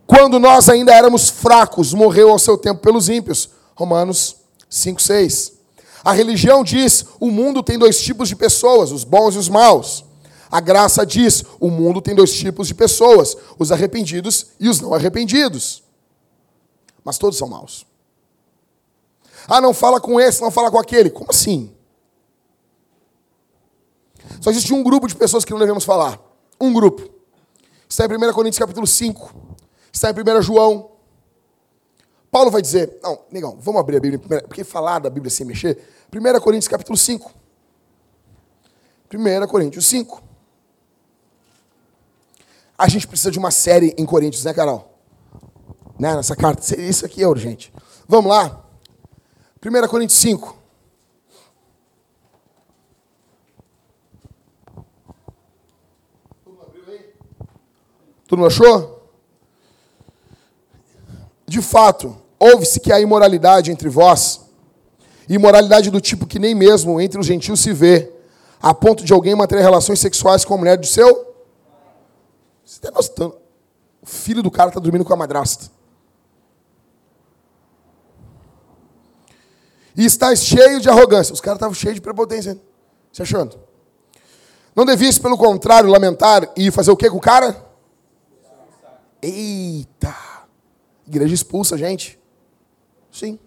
[0.05, 3.49] quando nós ainda éramos fracos, morreu ao seu tempo pelos ímpios.
[3.75, 4.35] Romanos
[4.69, 5.58] 5, 6.
[6.03, 10.05] A religião diz: o mundo tem dois tipos de pessoas, os bons e os maus.
[10.51, 14.93] A graça diz: o mundo tem dois tipos de pessoas, os arrependidos e os não
[14.93, 15.83] arrependidos.
[17.03, 17.85] Mas todos são maus.
[19.47, 21.09] Ah, não fala com esse, não fala com aquele.
[21.09, 21.73] Como assim?
[24.41, 26.19] Só existe um grupo de pessoas que não devemos falar.
[26.59, 27.09] Um grupo.
[27.87, 29.33] Está em 1 Coríntios capítulo 5.
[29.91, 30.91] Está em 1 João.
[32.31, 35.77] Paulo vai dizer, não, negão, vamos abrir a Bíblia, porque falar da Bíblia sem mexer.
[36.13, 37.31] 1 Coríntios capítulo 5.
[39.13, 40.21] 1 Coríntios 5.
[42.77, 44.97] A gente precisa de uma série em Coríntios, né, Carol?
[45.97, 46.79] Né, nessa carta.
[46.79, 47.73] Isso aqui é urgente.
[48.07, 48.63] Vamos lá.
[49.65, 50.57] 1 Coríntios 5.
[58.27, 58.98] Tu não achou?
[61.49, 64.41] De fato, ouve-se que há imoralidade entre vós,
[65.27, 68.11] imoralidade do tipo que nem mesmo entre os gentios se vê,
[68.61, 71.07] a ponto de alguém manter relações sexuais com a mulher do seu.
[72.63, 73.35] Você está gostando?
[74.01, 75.79] O filho do cara está dormindo com a madrasta.
[79.99, 81.33] e estás cheio de arrogância.
[81.33, 82.57] Os caras estavam cheios de prepotência.
[83.11, 83.59] Você achando?
[84.73, 87.53] Não devias, pelo contrário, lamentar e fazer o que com o cara?
[89.21, 90.28] Eita!
[91.09, 92.19] Igreja expulsa a gente.
[93.11, 93.39] Sim.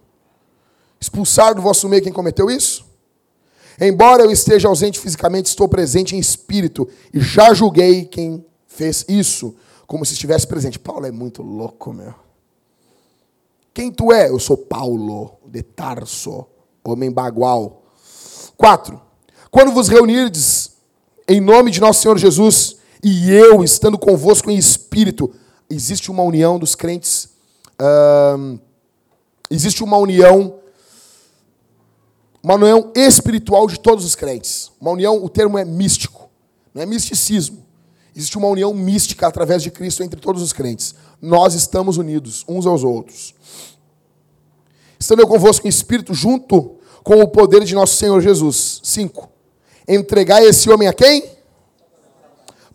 [1.01, 2.85] Expulsar do vosso meio quem cometeu isso?
[3.81, 9.55] Embora eu esteja ausente fisicamente, estou presente em espírito e já julguei quem fez isso,
[9.87, 10.78] como se estivesse presente.
[10.78, 12.14] Paulo é muito louco, meu.
[13.72, 14.28] Quem tu é?
[14.28, 16.47] Eu sou Paulo de Tarso,
[16.84, 17.84] homem bagual.
[18.57, 19.01] Quatro.
[19.51, 20.72] Quando vos reunirdes
[21.28, 25.32] em nome de nosso Senhor Jesus, e eu estando convosco em espírito,
[25.70, 27.32] existe uma união dos crentes,
[29.51, 30.59] existe uma união,
[32.43, 34.73] uma união espiritual de todos os crentes.
[34.81, 36.29] Uma união, o termo é místico,
[36.75, 37.62] não é misticismo.
[38.14, 40.95] Existe uma união mística através de Cristo entre todos os crentes.
[41.20, 43.35] Nós estamos unidos uns aos outros.
[44.99, 48.81] Estando eu convosco em espírito, junto com o poder de nosso Senhor Jesus.
[48.85, 49.29] 5.
[49.89, 51.25] Entregai esse homem a quem?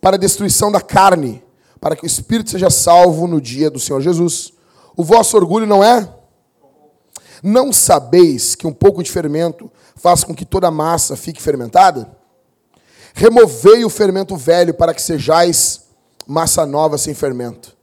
[0.00, 1.42] Para a destruição da carne,
[1.80, 4.52] para que o espírito seja salvo no dia do Senhor Jesus.
[4.98, 6.06] O vosso orgulho não é?
[7.42, 12.14] Não sabeis que um pouco de fermento faz com que toda a massa fique fermentada?
[13.14, 15.86] Removei o fermento velho para que sejais
[16.26, 17.78] massa nova sem fermento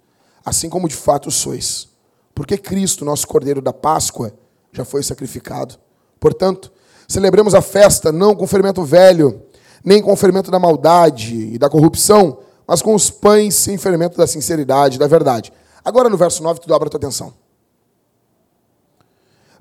[0.46, 1.88] assim como de fato sois.
[2.36, 4.32] Porque Cristo, nosso Cordeiro da Páscoa,
[4.72, 5.76] já foi sacrificado.
[6.20, 6.72] Portanto,
[7.08, 9.42] celebremos a festa não com fermento velho,
[9.84, 14.18] nem com o fermento da maldade e da corrupção, mas com os pães sem fermento
[14.18, 15.52] da sinceridade e da verdade.
[15.86, 17.32] Agora no verso 9, tu dobra a tua atenção.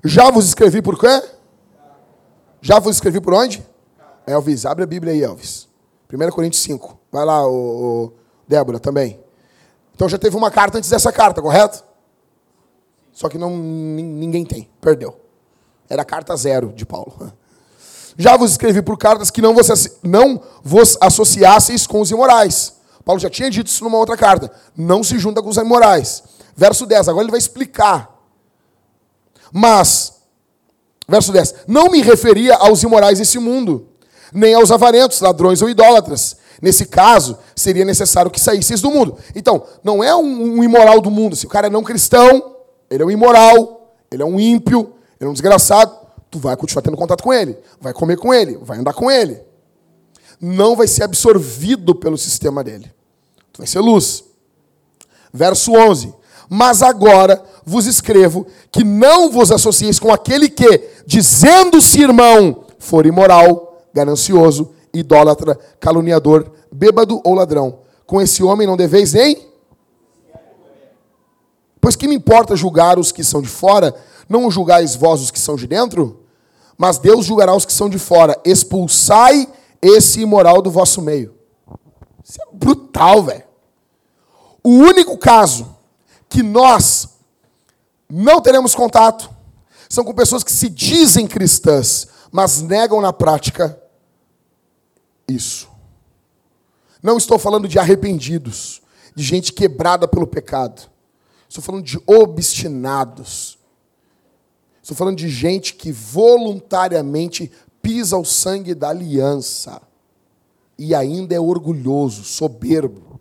[0.03, 1.23] Já vos escrevi por quê?
[2.61, 3.63] Já vos escrevi por onde?
[4.25, 5.67] Elvis, abre a Bíblia aí, Elvis.
[6.11, 6.99] 1 Coríntios 5.
[7.11, 7.51] Vai lá, o,
[8.05, 8.13] o
[8.47, 9.19] Débora, também.
[9.93, 11.83] Então já teve uma carta antes dessa carta, correto?
[13.13, 15.17] Só que não, ninguém tem, perdeu.
[15.87, 17.31] Era a carta zero de Paulo.
[18.17, 19.67] Já vos escrevi por cartas que não vos,
[20.01, 22.74] não vos associasseis com os imorais.
[23.05, 24.51] Paulo já tinha dito isso numa outra carta.
[24.75, 26.23] Não se junta com os imorais.
[26.55, 28.09] Verso 10, agora ele vai explicar.
[29.53, 30.13] Mas,
[31.07, 33.89] verso 10, não me referia aos imorais desse mundo,
[34.33, 36.37] nem aos avarentos, ladrões ou idólatras.
[36.61, 39.17] Nesse caso, seria necessário que saísseis do mundo.
[39.35, 41.35] Então, não é um, um imoral do mundo.
[41.35, 42.55] Se o cara é não cristão,
[42.89, 45.95] ele é um imoral, ele é um ímpio, ele é um desgraçado,
[46.31, 49.41] tu vai continuar tendo contato com ele, vai comer com ele, vai andar com ele.
[50.39, 52.94] Não vai ser absorvido pelo sistema dele.
[53.55, 54.25] Tu vai ser luz.
[55.33, 56.13] Verso 11.
[56.49, 63.81] Mas agora vos escrevo que não vos associeis com aquele que, dizendo-se irmão, for imoral,
[63.93, 67.79] ganancioso, idólatra, caluniador, bêbado ou ladrão.
[68.05, 69.55] Com esse homem não deveis nem
[71.79, 73.93] Pois que me importa julgar os que são de fora,
[74.27, 76.25] não julgais vós os que são de dentro?
[76.75, 78.35] Mas Deus julgará os que são de fora.
[78.43, 79.47] Expulsai
[79.79, 81.35] esse imoral do vosso meio.
[82.27, 83.43] Isso é brutal, velho.
[84.63, 85.77] O único caso
[86.27, 87.07] que nós
[88.09, 89.29] não teremos contato
[89.87, 93.79] são com pessoas que se dizem cristãs, mas negam na prática
[95.27, 95.69] isso.
[97.01, 98.81] Não estou falando de arrependidos,
[99.13, 100.89] de gente quebrada pelo pecado.
[101.47, 103.59] Estou falando de obstinados.
[104.81, 107.51] Estou falando de gente que voluntariamente
[107.83, 109.79] pisa o sangue da aliança
[110.77, 113.19] e ainda é orgulhoso, soberbo.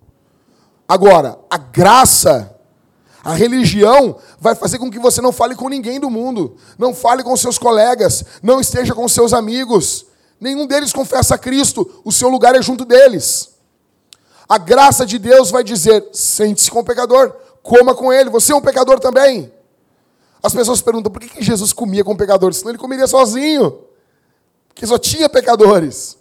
[0.86, 2.59] Agora, a graça,
[3.22, 7.22] a religião vai fazer com que você não fale com ninguém do mundo, não fale
[7.22, 10.07] com seus colegas, não esteja com seus amigos.
[10.40, 13.55] Nenhum deles confessa a Cristo, o seu lugar é junto deles.
[14.48, 18.28] A graça de Deus vai dizer: sente-se com o pecador, coma com ele.
[18.28, 19.50] Você é um pecador também.
[20.42, 22.59] As pessoas perguntam por que Jesus comia com pecadores?
[22.59, 23.78] Senão ele comeria sozinho.
[24.68, 26.18] Porque só tinha pecadores.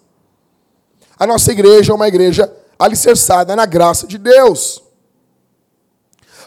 [1.24, 4.84] A nossa igreja é uma igreja alicerçada na graça de Deus.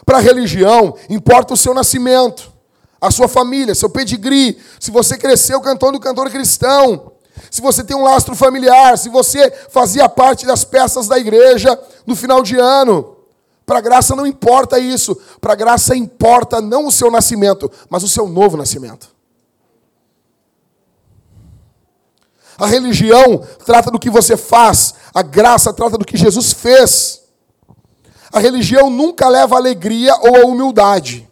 [0.05, 2.53] Para a religião, importa o seu nascimento,
[3.01, 7.13] a sua família, seu pedigree, se você cresceu cantando cantor cristão,
[7.49, 11.75] se você tem um lastro familiar, se você fazia parte das peças da igreja
[12.05, 13.17] no final de ano.
[13.65, 15.19] Para a graça não importa isso.
[15.41, 19.16] Para a graça importa não o seu nascimento, mas o seu novo nascimento.
[22.57, 27.21] A religião trata do que você faz, a graça trata do que Jesus fez.
[28.31, 31.29] A religião nunca leva a alegria ou a humildade.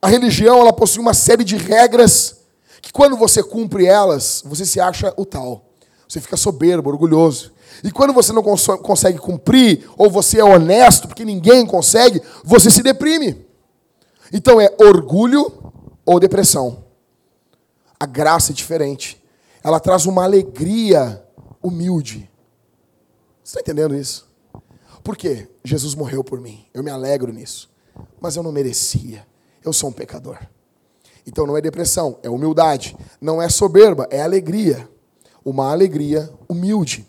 [0.00, 2.36] A religião ela possui uma série de regras
[2.80, 5.64] que quando você cumpre elas, você se acha o tal.
[6.08, 7.52] Você fica soberbo, orgulhoso.
[7.84, 12.70] E quando você não cons consegue cumprir, ou você é honesto, porque ninguém consegue, você
[12.70, 13.46] se deprime.
[14.32, 15.52] Então é orgulho
[16.04, 16.84] ou depressão.
[17.98, 19.19] A graça é diferente.
[19.62, 21.24] Ela traz uma alegria
[21.62, 22.30] humilde.
[23.42, 24.30] Você está entendendo isso?
[25.02, 25.48] Por quê?
[25.64, 26.66] Jesus morreu por mim.
[26.72, 27.70] Eu me alegro nisso.
[28.20, 29.26] Mas eu não merecia.
[29.64, 30.38] Eu sou um pecador.
[31.26, 32.96] Então não é depressão, é humildade.
[33.20, 34.88] Não é soberba, é alegria.
[35.44, 37.06] Uma alegria humilde.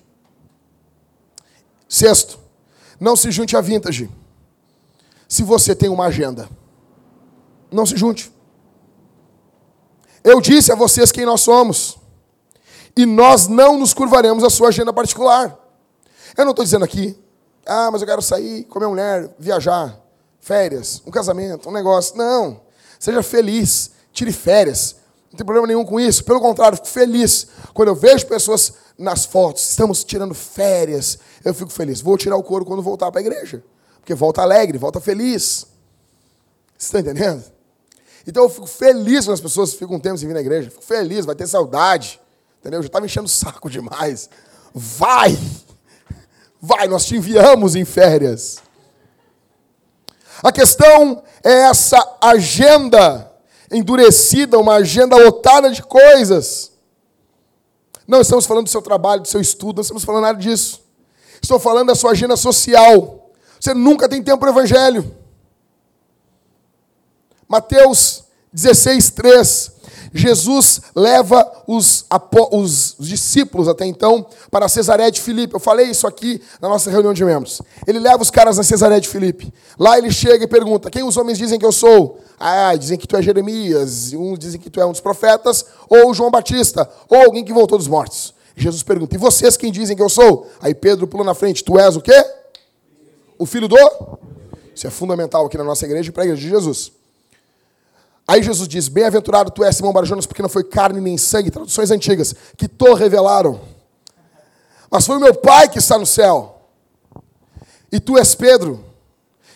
[1.88, 2.39] Sexto,
[2.99, 4.10] não se junte a vintage.
[5.28, 6.49] Se você tem uma agenda,
[7.72, 8.32] não se junte.
[10.24, 12.01] Eu disse a vocês quem nós somos.
[12.96, 15.58] E nós não nos curvaremos à sua agenda particular.
[16.38, 17.18] Eu não estou dizendo aqui,
[17.66, 20.00] ah, mas eu quero sair com a minha mulher, viajar,
[20.39, 22.18] férias, um casamento, um negócio.
[22.18, 22.62] Não.
[23.00, 24.96] Seja feliz, tire férias.
[25.32, 26.24] Não tem problema nenhum com isso.
[26.24, 31.72] Pelo contrário, fico feliz quando eu vejo pessoas nas fotos, estamos tirando férias, eu fico
[31.72, 32.02] feliz.
[32.02, 33.64] Vou tirar o couro quando voltar para a igreja.
[34.00, 35.66] Porque volta alegre, volta feliz.
[36.78, 37.44] Você está entendendo?
[38.28, 40.70] Então eu fico feliz quando as pessoas ficam um tempo sem vir na igreja.
[40.70, 42.21] Fico feliz, vai ter saudade.
[42.62, 42.78] Entendeu?
[42.78, 44.30] Eu já estava enchendo o saco demais.
[44.72, 45.38] Vai!
[46.62, 48.62] Vai, nós te enviamos em férias.
[50.43, 53.32] A questão é essa agenda
[53.72, 56.72] endurecida, uma agenda lotada de coisas.
[58.07, 60.84] Não estamos falando do seu trabalho, do seu estudo, não estamos falando nada disso.
[61.41, 63.32] Estou falando da sua agenda social.
[63.59, 65.16] Você nunca tem tempo para o evangelho.
[67.47, 69.72] Mateus 16, 3.
[70.14, 72.05] Jesus leva os,
[72.51, 75.53] os, discípulos até então para Cesareia de Filipe.
[75.53, 77.62] Eu falei isso aqui na nossa reunião de membros.
[77.88, 79.53] Ele leva os caras a Cesareia de Filipe.
[79.80, 82.20] Lá ele chega e pergunta: Quem os homens dizem que eu sou?
[82.38, 86.14] Ah, dizem que tu é Jeremias, uns dizem que tu é um dos profetas, ou
[86.14, 88.34] João Batista, ou alguém que voltou dos mortos.
[88.55, 90.49] Jesus pergunta: E vocês quem dizem que eu sou?
[90.62, 92.26] Aí Pedro pula na frente: Tu és o quê?
[93.39, 93.78] O filho do?
[94.76, 96.91] Isso é fundamental aqui na nossa igreja e para a igreja de Jesus.
[98.32, 101.92] Aí Jesus diz: Bem-aventurado tu és, Simão Barjonas, porque não foi carne nem sangue, traduções
[101.92, 103.60] antigas, que te revelaram.
[104.90, 106.62] Mas foi o meu Pai que está no céu.
[107.92, 108.86] E tu és Pedro.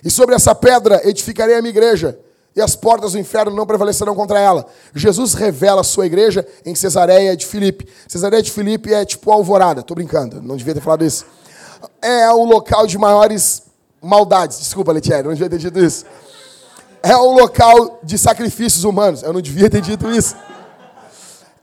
[0.04, 2.20] E sobre essa pedra edificarei a minha igreja,
[2.54, 4.66] e as portas do inferno não prevalecerão contra ela.
[4.94, 7.88] Jesus revela a sua igreja em Cesareia de Filipe.
[8.10, 11.26] Cesareia de Filipe é tipo alvorada, estou brincando, não devia ter falado isso.
[12.02, 13.64] É o local de maiores
[14.02, 14.60] maldades.
[14.60, 16.04] Desculpa, Letieri, não devia ter dito isso
[17.06, 19.22] é um local de sacrifícios humanos.
[19.22, 20.36] Eu não devia ter dito isso.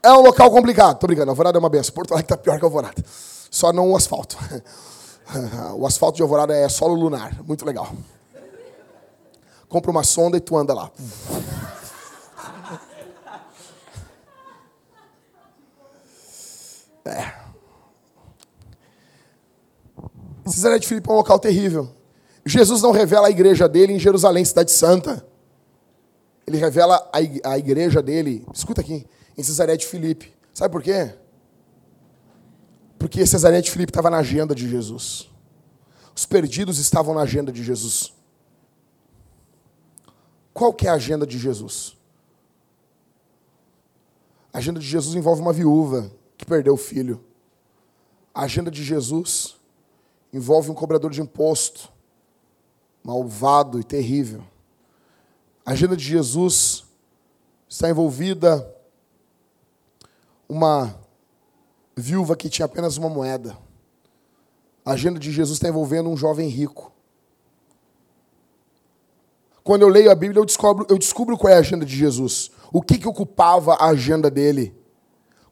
[0.01, 0.97] É um local complicado.
[0.97, 1.93] Tô brincando, Alvorada é uma benção.
[1.93, 3.03] Porto Alegre tá pior que Alvorada.
[3.51, 4.37] Só não o asfalto.
[5.77, 7.41] O asfalto de Alvorada é solo lunar.
[7.47, 7.89] Muito legal.
[9.69, 10.91] Compra uma sonda e tu anda lá.
[17.05, 17.33] É.
[20.45, 21.89] Cesareia de Filipe é um local terrível.
[22.45, 25.25] Jesus não revela a igreja dele em Jerusalém, cidade santa.
[26.45, 27.09] Ele revela
[27.43, 30.33] a igreja dele, escuta aqui, em Cesareia de Filipe.
[30.53, 31.15] Sabe por quê?
[32.99, 35.29] Porque Cesareia de Filipe estava na agenda de Jesus.
[36.15, 38.13] Os perdidos estavam na agenda de Jesus.
[40.53, 41.97] Qual que é a agenda de Jesus?
[44.53, 47.23] A agenda de Jesus envolve uma viúva que perdeu o filho.
[48.33, 49.55] A agenda de Jesus
[50.31, 51.89] envolve um cobrador de imposto,
[53.03, 54.43] malvado e terrível.
[55.65, 56.83] A agenda de Jesus
[57.69, 58.69] está envolvida
[60.47, 60.93] uma
[61.95, 63.57] viúva que tinha apenas uma moeda.
[64.85, 66.91] A agenda de Jesus está envolvendo um jovem rico.
[69.63, 72.51] Quando eu leio a Bíblia, eu descubro, eu descubro qual é a agenda de Jesus.
[72.71, 74.75] O que, que ocupava a agenda dele?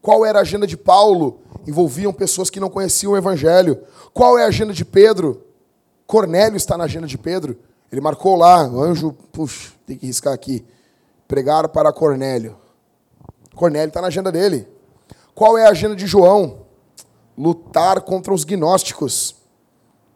[0.01, 1.39] Qual era a agenda de Paulo?
[1.66, 3.82] Envolviam pessoas que não conheciam o Evangelho.
[4.14, 5.45] Qual é a agenda de Pedro?
[6.05, 7.57] Cornélio está na agenda de Pedro.
[7.89, 10.65] Ele marcou lá, o anjo, puxa, tem que riscar aqui.
[11.27, 12.57] Pregar para Cornélio.
[13.53, 14.67] Cornélio está na agenda dele.
[15.35, 16.65] Qual é a agenda de João?
[17.37, 19.35] Lutar contra os gnósticos.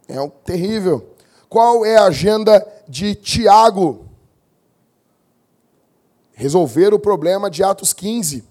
[0.08, 1.14] É um terrível.
[1.50, 4.06] Qual é a agenda de Tiago?
[6.34, 8.44] Resolver o problema de Atos 15.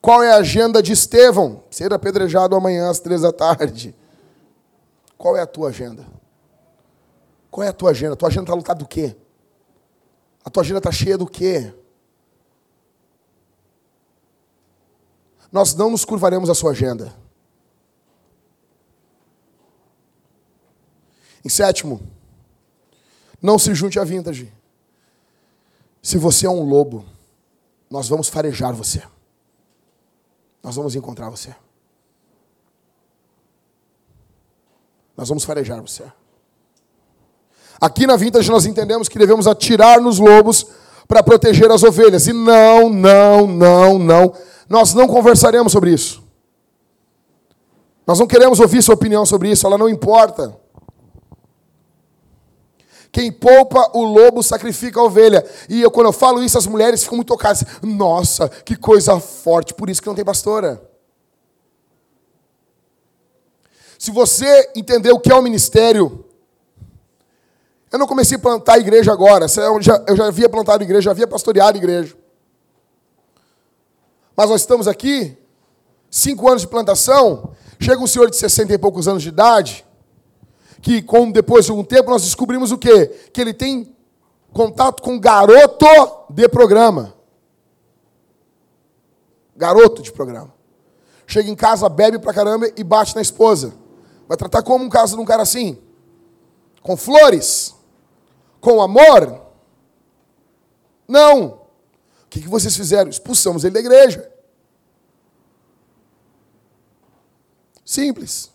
[0.00, 1.62] Qual é a agenda de Estevão?
[1.70, 3.94] Ser apedrejado amanhã às três da tarde.
[5.16, 6.06] Qual é a tua agenda?
[7.52, 8.14] Qual é a tua agenda?
[8.14, 9.14] A tua agenda está lutada do quê?
[10.42, 11.70] A tua agenda está cheia do quê?
[15.52, 17.14] Nós não nos curvaremos à sua agenda.
[21.44, 22.00] Em sétimo,
[23.40, 24.50] não se junte à vintage.
[26.00, 27.04] Se você é um lobo,
[27.90, 29.02] nós vamos farejar você.
[30.62, 31.54] Nós vamos encontrar você.
[35.14, 36.10] Nós vamos farejar você.
[37.82, 40.64] Aqui na Vintage nós entendemos que devemos atirar nos lobos
[41.08, 42.28] para proteger as ovelhas.
[42.28, 44.34] E não, não, não, não.
[44.68, 46.22] Nós não conversaremos sobre isso.
[48.06, 50.56] Nós não queremos ouvir sua opinião sobre isso, ela não importa.
[53.10, 55.44] Quem poupa o lobo sacrifica a ovelha.
[55.68, 57.64] E eu, quando eu falo isso, as mulheres ficam muito tocadas.
[57.82, 59.74] Nossa, que coisa forte.
[59.74, 60.80] Por isso que não tem pastora.
[63.98, 66.21] Se você entender o que é o ministério,
[67.92, 69.44] eu não comecei a plantar igreja agora.
[69.44, 72.16] Eu já, eu já havia plantado igreja, já havia pastoreado igreja.
[74.34, 75.36] Mas nós estamos aqui,
[76.10, 77.52] cinco anos de plantação.
[77.78, 79.84] Chega um senhor de 60 e poucos anos de idade,
[80.80, 83.08] que com, depois de um tempo nós descobrimos o quê?
[83.30, 83.94] Que ele tem
[84.52, 85.86] contato com garoto
[86.30, 87.14] de programa.
[89.54, 90.54] Garoto de programa.
[91.26, 93.74] Chega em casa, bebe pra caramba e bate na esposa.
[94.26, 95.78] Vai tratar como um caso de um cara assim?
[96.82, 97.74] Com flores?
[98.62, 99.42] Com amor?
[101.06, 101.60] Não.
[102.24, 103.10] O que vocês fizeram?
[103.10, 104.32] Expulsamos ele da igreja.
[107.84, 108.50] Simples.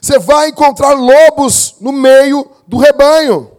[0.00, 3.50] Você vai encontrar lobos no meio do rebanho.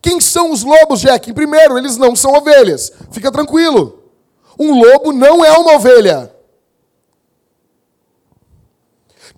[0.00, 1.32] Quem são os lobos, Jack?
[1.32, 2.90] Primeiro, eles não são ovelhas.
[3.12, 4.10] Fica tranquilo.
[4.58, 6.34] Um lobo não é uma ovelha.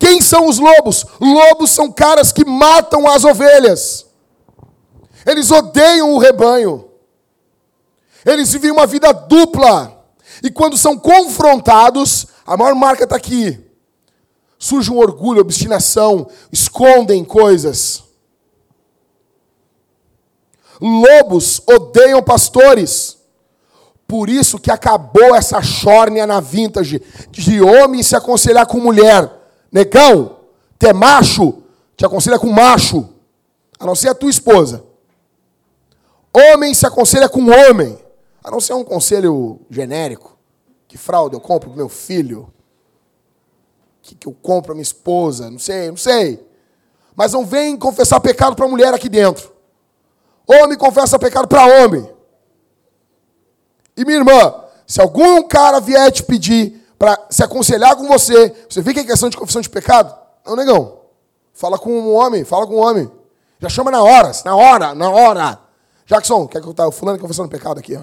[0.00, 1.04] Quem são os lobos?
[1.20, 4.06] Lobos são caras que matam as ovelhas.
[5.26, 6.88] Eles odeiam o rebanho.
[8.24, 10.02] Eles vivem uma vida dupla.
[10.42, 13.60] E quando são confrontados, a maior marca está aqui.
[14.58, 18.02] Surge um orgulho, obstinação, escondem coisas.
[20.80, 23.18] Lobos odeiam pastores.
[24.08, 29.39] Por isso que acabou essa chórnia na vintage de homem se aconselhar com mulher.
[29.70, 30.38] Negão,
[30.78, 31.62] tu é macho,
[31.96, 33.08] te aconselha com macho.
[33.78, 34.84] A não ser a tua esposa.
[36.32, 37.98] Homem se aconselha com homem.
[38.42, 40.36] A não ser um conselho genérico.
[40.86, 42.52] Que fralda eu compro pro meu filho?
[44.02, 45.50] Que, que eu compro pra minha esposa?
[45.50, 46.44] Não sei, não sei.
[47.14, 49.52] Mas não vem confessar pecado para mulher aqui dentro.
[50.46, 52.10] Homem confessa pecado para homem.
[53.96, 58.82] E minha irmã, se algum cara vier te pedir para se aconselhar com você, você
[58.82, 60.14] vê que é questão de confissão de pecado?
[60.44, 60.98] Não, negão.
[61.54, 63.10] Fala com um homem, fala com um homem.
[63.58, 65.58] Já chama na hora, na hora, na hora.
[66.04, 68.02] Jackson, quer que eu tá o fulano confessando pecado aqui, ó.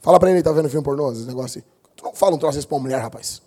[0.00, 1.68] Fala pra ele, tá vendo filme pornô, esse negócio assim.
[1.94, 3.42] Tu não fala um troço desse pra uma mulher, rapaz.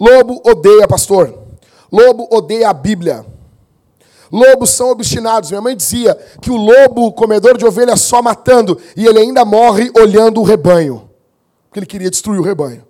[0.00, 1.38] Lobo odeia pastor.
[1.92, 3.26] Lobo odeia a Bíblia.
[4.30, 5.50] Lobos são obstinados.
[5.50, 9.90] Minha mãe dizia que o lobo, comedor de ovelha, só matando, e ele ainda morre
[9.96, 11.10] olhando o rebanho.
[11.68, 12.86] Porque ele queria destruir o rebanho.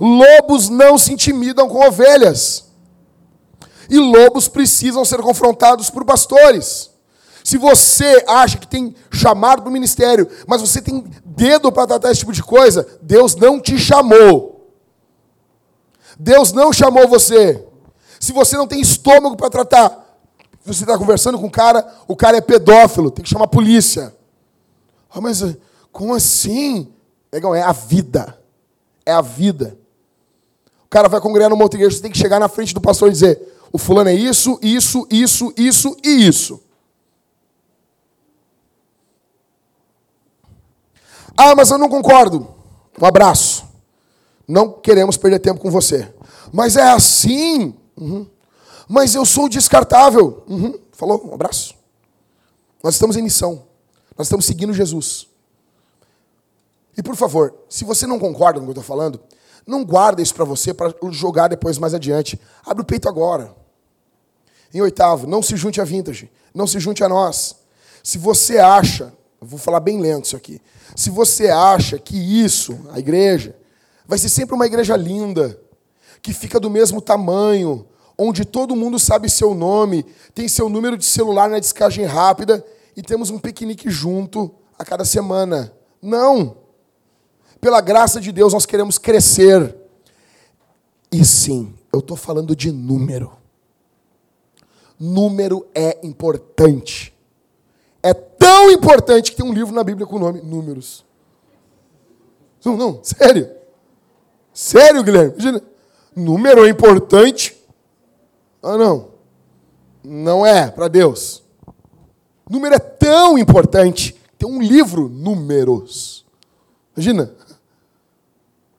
[0.00, 2.68] Lobos não se intimidam com ovelhas.
[3.90, 6.90] E lobos precisam ser confrontados por pastores.
[7.42, 12.10] Se você acha que tem chamado para o ministério, mas você tem dedo para tratar
[12.10, 14.70] esse tipo de coisa, Deus não te chamou.
[16.18, 17.64] Deus não chamou você.
[18.18, 20.20] Se você não tem estômago para tratar,
[20.64, 24.14] você está conversando com o cara, o cara é pedófilo, tem que chamar a polícia.
[25.10, 25.42] Ah, mas
[25.92, 26.92] como assim?
[27.32, 28.38] Legal, é a vida.
[29.04, 29.78] É a vida.
[30.84, 33.08] O cara vai congregar numa outra igreja, você tem que chegar na frente do pastor
[33.08, 33.40] e dizer:
[33.72, 36.60] o fulano é isso, isso, isso, isso e isso.
[41.36, 42.48] Ah, mas eu não concordo.
[43.00, 43.64] Um abraço.
[44.46, 46.12] Não queremos perder tempo com você.
[46.52, 47.74] Mas é assim.
[48.00, 48.26] Uhum.
[48.88, 50.42] Mas eu sou descartável.
[50.48, 50.78] Uhum.
[50.92, 51.28] Falou?
[51.30, 51.74] Um abraço.
[52.82, 53.64] Nós estamos em missão.
[54.16, 55.28] Nós estamos seguindo Jesus.
[56.96, 59.20] E por favor, se você não concorda com o que eu estou falando,
[59.66, 62.40] não guarda isso para você para jogar depois mais adiante.
[62.64, 63.54] Abre o peito agora.
[64.72, 66.30] Em oitavo, não se junte a vintage.
[66.54, 67.56] Não se junte a nós.
[68.02, 70.60] Se você acha, vou falar bem lento isso aqui.
[70.96, 73.54] Se você acha que isso, a igreja,
[74.06, 75.60] vai ser sempre uma igreja linda,
[76.22, 80.04] que fica do mesmo tamanho, onde todo mundo sabe seu nome,
[80.34, 82.64] tem seu número de celular na descagem rápida
[82.96, 85.72] e temos um piquenique junto a cada semana.
[86.02, 86.56] Não!
[87.60, 89.74] Pela graça de Deus, nós queremos crescer.
[91.10, 93.32] E sim, eu estou falando de número.
[94.98, 97.14] Número é importante.
[98.02, 101.04] É tão importante que tem um livro na Bíblia com o nome Números.
[102.64, 103.50] Não, não, sério.
[104.52, 105.32] Sério, Guilherme.
[105.32, 105.62] Imagina.
[106.18, 107.56] Número é importante.
[108.60, 109.10] Ah, não.
[110.02, 111.44] Não é para Deus.
[112.50, 114.16] Número é tão importante.
[114.36, 116.26] Tem um livro, Números.
[116.96, 117.32] Imagina.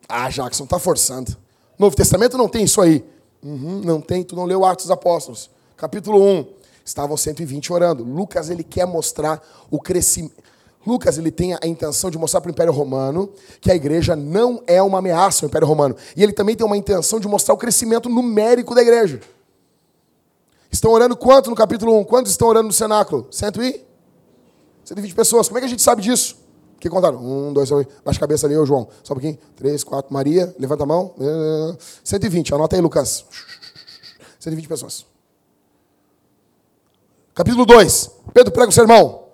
[0.07, 1.37] Ah, Jackson, está forçando.
[1.77, 3.05] Novo Testamento não tem isso aí.
[3.41, 5.49] Uhum, não tem, tu não leu Atos dos Apóstolos.
[5.77, 6.45] Capítulo 1.
[6.83, 8.03] Estavam 120 orando.
[8.03, 10.35] Lucas, ele quer mostrar o crescimento.
[10.86, 14.63] Lucas ele tem a intenção de mostrar para o Império Romano que a igreja não
[14.65, 15.95] é uma ameaça ao Império Romano.
[16.15, 19.19] E ele também tem uma intenção de mostrar o crescimento numérico da igreja.
[20.71, 22.03] Estão orando quanto no capítulo 1?
[22.05, 23.27] Quantos estão orando no cenáculo?
[23.32, 23.86] 100 e?
[24.86, 25.47] 120 pessoas.
[25.47, 26.38] Como é que a gente sabe disso?
[26.80, 27.17] Que contaram?
[27.17, 27.88] Um, dois, três.
[28.05, 28.88] Baixa a cabeça ali, ô João.
[29.03, 29.38] Só um pouquinho.
[29.55, 30.13] Três, quatro.
[30.13, 31.13] Maria, levanta a mão.
[32.03, 32.53] 120.
[32.53, 33.25] Anota aí, Lucas.
[34.39, 35.05] 120 pessoas.
[37.34, 38.11] Capítulo 2.
[38.34, 39.28] Pedro prega o sermão.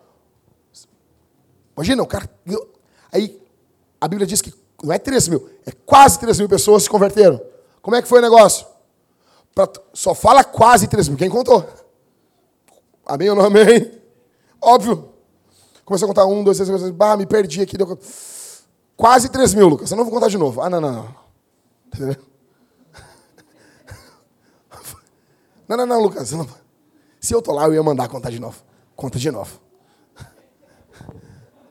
[1.75, 2.29] Imagina, o cara.
[3.11, 3.41] Aí,
[3.99, 4.53] a Bíblia diz que
[4.83, 7.41] não é 3 mil, é quase 3 mil pessoas se converteram.
[7.81, 8.65] Como é que foi o negócio?
[9.53, 11.17] Pra, só fala quase 3 mil.
[11.17, 11.65] Quem contou?
[13.05, 13.91] Amém ou não amém?
[14.61, 15.09] Óbvio.
[15.85, 17.77] Começou a contar um, dois, três, quatro, bah, me perdi aqui.
[17.77, 17.97] Deu...
[18.97, 19.91] Quase 3 mil, Lucas.
[19.91, 20.61] Eu não vou contar de novo.
[20.61, 21.15] Ah, não, não, não.
[21.87, 22.15] Entendeu?
[25.67, 26.31] Não, não, não, Lucas.
[27.19, 28.61] Se eu tô lá, eu ia mandar contar de novo.
[28.95, 29.59] Conta de novo.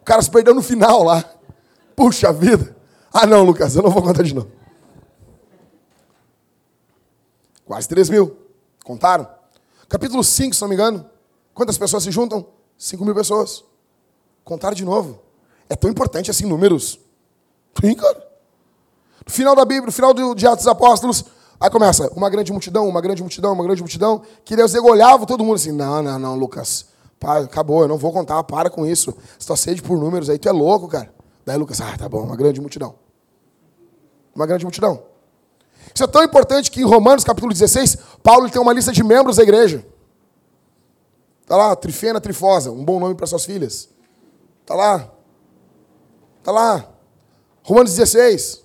[0.05, 1.25] O cara se perdeu no final lá.
[1.97, 2.77] Puxa vida.
[3.11, 4.53] Ah, não, Lucas, eu não vou contar de novo.
[7.65, 8.37] Quase 3 mil.
[8.85, 9.27] Contaram?
[9.89, 11.09] Capítulo 5, se não me engano.
[11.55, 12.47] Quantas pessoas se juntam?
[12.77, 13.65] 5 mil pessoas.
[14.45, 15.23] Contaram de novo.
[15.71, 17.01] É tão importante assim números.
[17.81, 18.29] Sim, cara.
[19.25, 21.25] No final da Bíblia, no final de Atos dos Apóstolos,
[21.59, 25.43] Aí começa, uma grande multidão, uma grande multidão, uma grande multidão, que Deus olhava todo
[25.43, 26.89] mundo assim, não, não, não, Lucas,
[27.27, 29.15] acabou, eu não vou contar, para com isso.
[29.39, 31.13] Você tá sede por números aí, tu é louco, cara.
[31.45, 32.95] Daí Lucas, ah, tá bom, uma grande multidão.
[34.35, 35.03] Uma grande multidão.
[35.95, 39.37] Isso é tão importante que em Romanos capítulo 16, Paulo tem uma lista de membros
[39.37, 39.85] da igreja.
[41.43, 43.89] Está lá, Trifena Trifosa, um bom nome para suas filhas.
[44.63, 45.11] Está lá.
[46.39, 46.89] Está lá.
[47.63, 48.65] Romanos 16.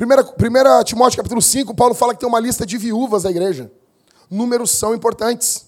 [0.00, 3.70] 1 Timóteo capítulo 5, Paulo fala que tem uma lista de viúvas da igreja.
[4.30, 5.67] Números são importantes.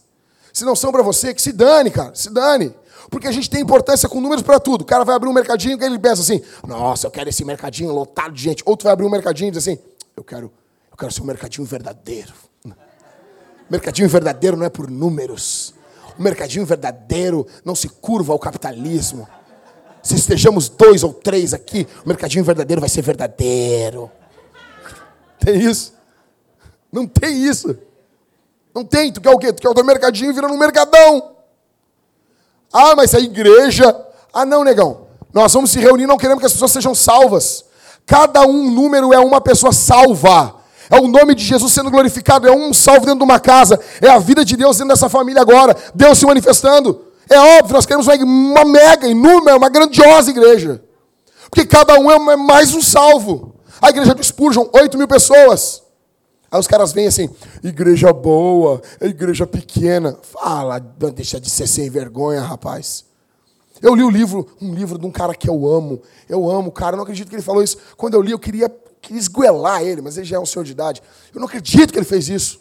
[0.52, 2.74] Se não são para você, que se dane, cara, se dane.
[3.10, 4.82] Porque a gente tem importância com números para tudo.
[4.82, 7.92] O cara vai abrir um mercadinho e ele pensa assim: nossa, eu quero esse mercadinho
[7.92, 8.62] lotado de gente.
[8.64, 9.78] Outro vai abrir um mercadinho e diz assim:
[10.16, 10.52] eu quero,
[10.90, 12.32] eu quero ser um mercadinho verdadeiro.
[13.68, 15.74] Mercadinho verdadeiro não é por números.
[16.18, 19.28] O mercadinho verdadeiro não se curva ao capitalismo.
[20.02, 24.10] Se estejamos dois ou três aqui, o mercadinho verdadeiro vai ser verdadeiro.
[25.38, 25.94] Tem isso?
[26.92, 27.78] Não tem isso.
[28.74, 29.12] Não tem.
[29.12, 29.52] Tu quer o quê?
[29.52, 31.32] Tu quer o teu mercadinho virando um mercadão.
[32.72, 33.94] Ah, mas a igreja.
[34.32, 35.08] Ah, não, negão.
[35.32, 37.64] Nós vamos se reunir, não queremos que as pessoas sejam salvas.
[38.06, 40.56] Cada um número é uma pessoa salva.
[40.90, 44.08] É o nome de Jesus sendo glorificado, é um salvo dentro de uma casa, é
[44.08, 47.04] a vida de Deus dentro dessa família agora, Deus se manifestando.
[47.28, 50.82] É óbvio, nós queremos uma mega, inúmera, uma grandiosa igreja.
[51.48, 53.54] Porque cada um é mais um salvo.
[53.80, 55.80] A igreja do Spurgeon, 8 mil pessoas.
[56.50, 57.30] Aí os caras vêm assim,
[57.62, 60.18] igreja boa, igreja pequena.
[60.20, 63.04] Fala, deixa de ser sem vergonha, rapaz.
[63.80, 66.02] Eu li o livro, um livro de um cara que eu amo.
[66.28, 67.78] Eu amo o cara, não acredito que ele falou isso.
[67.96, 68.68] Quando eu li, eu queria,
[69.00, 71.02] queria esguelar ele, mas ele já é um senhor de idade.
[71.32, 72.60] Eu não acredito que ele fez isso.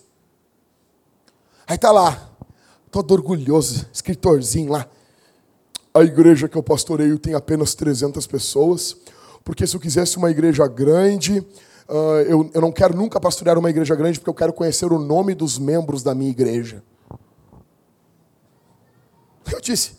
[1.67, 2.29] Aí tá lá,
[2.91, 4.87] todo orgulhoso, escritorzinho lá.
[5.93, 8.95] A igreja que eu pastoreio tem apenas 300 pessoas,
[9.43, 11.45] porque se eu quisesse uma igreja grande,
[11.89, 14.99] Uh, eu, eu não quero nunca pastorear uma igreja grande porque eu quero conhecer o
[14.99, 16.83] nome dos membros da minha igreja.
[19.51, 19.93] Eu disse,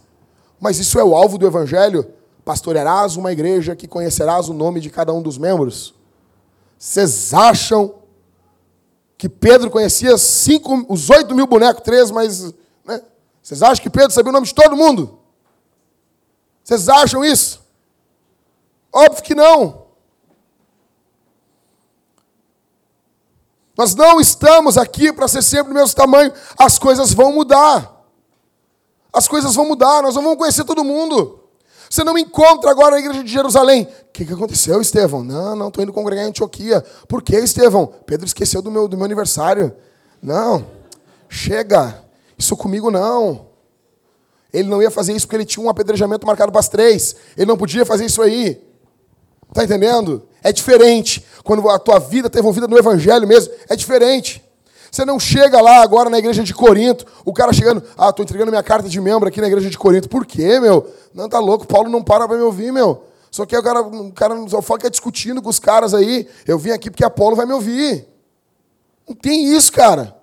[0.60, 2.06] mas isso é o alvo do evangelho?
[2.44, 5.92] Pastorearás uma igreja que conhecerás o nome de cada um dos membros?
[6.78, 7.96] Vocês acham
[9.18, 12.54] que Pedro conhecia cinco, os oito mil bonecos, três, mas.
[12.84, 13.02] Né?
[13.42, 15.18] Vocês acham que Pedro sabia o nome de todo mundo?
[16.62, 17.60] Vocês acham isso?
[18.92, 19.89] Óbvio que não.
[23.80, 26.30] Nós não estamos aqui para ser sempre do mesmo tamanho.
[26.58, 28.04] As coisas vão mudar.
[29.10, 31.40] As coisas vão mudar, nós não vamos conhecer todo mundo.
[31.88, 33.84] Você não me encontra agora na igreja de Jerusalém.
[33.84, 35.24] O que, que aconteceu, Estevão?
[35.24, 36.84] Não, não, estou indo congregar em Antioquia.
[37.08, 37.86] Por que, Estevão?
[38.04, 39.74] Pedro esqueceu do meu, do meu aniversário.
[40.22, 40.66] Não,
[41.26, 42.04] chega.
[42.36, 43.46] Isso comigo não.
[44.52, 47.16] Ele não ia fazer isso porque ele tinha um apedrejamento marcado para as três.
[47.34, 48.62] Ele não podia fazer isso aí.
[49.50, 50.26] Está entendendo?
[50.42, 51.24] É diferente.
[51.44, 54.42] Quando a tua vida está envolvida no evangelho mesmo, é diferente.
[54.90, 58.50] Você não chega lá agora na igreja de Corinto, o cara chegando, ah, estou entregando
[58.50, 60.08] minha carta de membro aqui na igreja de Corinto.
[60.08, 60.88] Por quê, meu?
[61.14, 63.04] Não, tá louco, Paulo não para para me ouvir, meu.
[63.30, 66.28] Só que o cara, o cara só fica discutindo com os caras aí.
[66.46, 68.04] Eu vim aqui porque Apolo vai me ouvir.
[69.08, 70.16] Não tem isso, cara.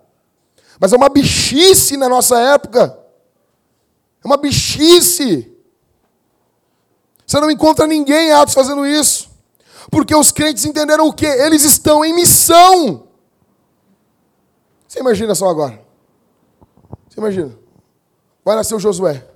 [0.79, 2.99] Mas é uma bichice na nossa época.
[4.23, 5.56] É uma bichice.
[7.27, 9.29] Você não encontra ninguém Atos fazendo isso.
[9.91, 11.25] Porque os crentes entenderam o quê?
[11.25, 13.07] Eles estão em missão.
[14.87, 15.85] Você imagina só agora.
[17.09, 17.53] Você imagina.
[18.45, 19.27] Vai nascer o Josué.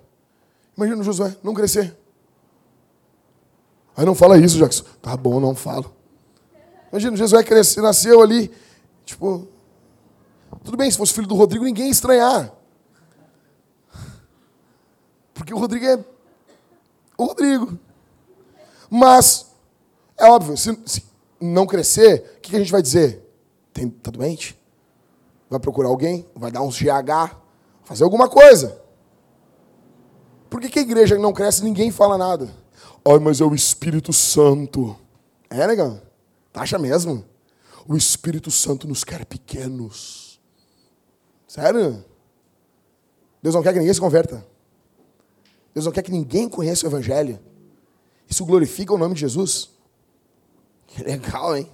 [0.77, 1.97] Imagina o Josué não crescer.
[3.95, 4.85] Aí não fala isso, Jackson.
[5.01, 5.93] Tá bom, não falo.
[6.91, 8.49] Imagina, o Josué cresceu, nasceu ali.
[9.05, 9.47] Tipo,
[10.63, 12.53] tudo bem, se fosse filho do Rodrigo, ninguém ia estranhar.
[15.33, 15.97] Porque o Rodrigo é
[17.23, 17.79] o Rodrigo.
[18.89, 19.51] Mas
[20.17, 21.03] é óbvio, se, se
[21.39, 23.27] não crescer, o que a gente vai dizer?
[23.73, 24.59] Tem, tá doente?
[25.49, 26.25] Vai procurar alguém?
[26.35, 27.35] Vai dar uns GH?
[27.83, 28.81] Fazer alguma coisa.
[30.49, 32.53] Por que, que a igreja não cresce e ninguém fala nada?
[33.05, 34.95] Ai, mas é o Espírito Santo.
[35.49, 36.01] É, negão?
[36.53, 37.25] Acha mesmo?
[37.87, 40.39] O Espírito Santo nos quer pequenos.
[41.47, 42.03] Sério?
[43.41, 44.45] Deus não quer que ninguém se converta.
[45.73, 47.39] Deus não quer que ninguém conheça o Evangelho.
[48.29, 49.69] Isso glorifica o nome de Jesus.
[50.87, 51.71] Que legal, hein?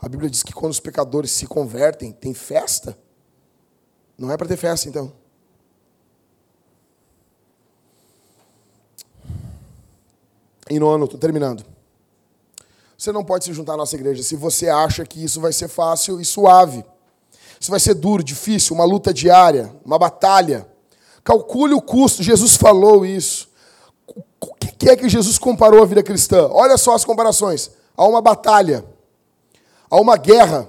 [0.00, 2.98] A Bíblia diz que quando os pecadores se convertem, tem festa.
[4.16, 5.12] Não é para ter festa, então.
[10.70, 11.64] E nono, estou terminando.
[12.96, 15.68] Você não pode se juntar à nossa igreja se você acha que isso vai ser
[15.68, 16.84] fácil e suave.
[17.60, 20.66] Isso vai ser duro, difícil, uma luta diária, uma batalha.
[21.28, 22.22] Calcule o custo.
[22.22, 23.50] Jesus falou isso.
[24.40, 26.48] O que é que Jesus comparou a vida cristã?
[26.50, 27.70] Olha só as comparações.
[27.94, 28.82] Há uma batalha,
[29.90, 30.66] há uma guerra,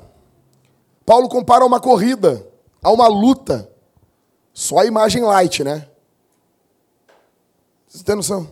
[1.05, 2.45] Paulo compara a uma corrida,
[2.84, 3.72] a uma luta.
[4.53, 5.88] Só a imagem light, né?
[7.88, 8.51] Você tem noção?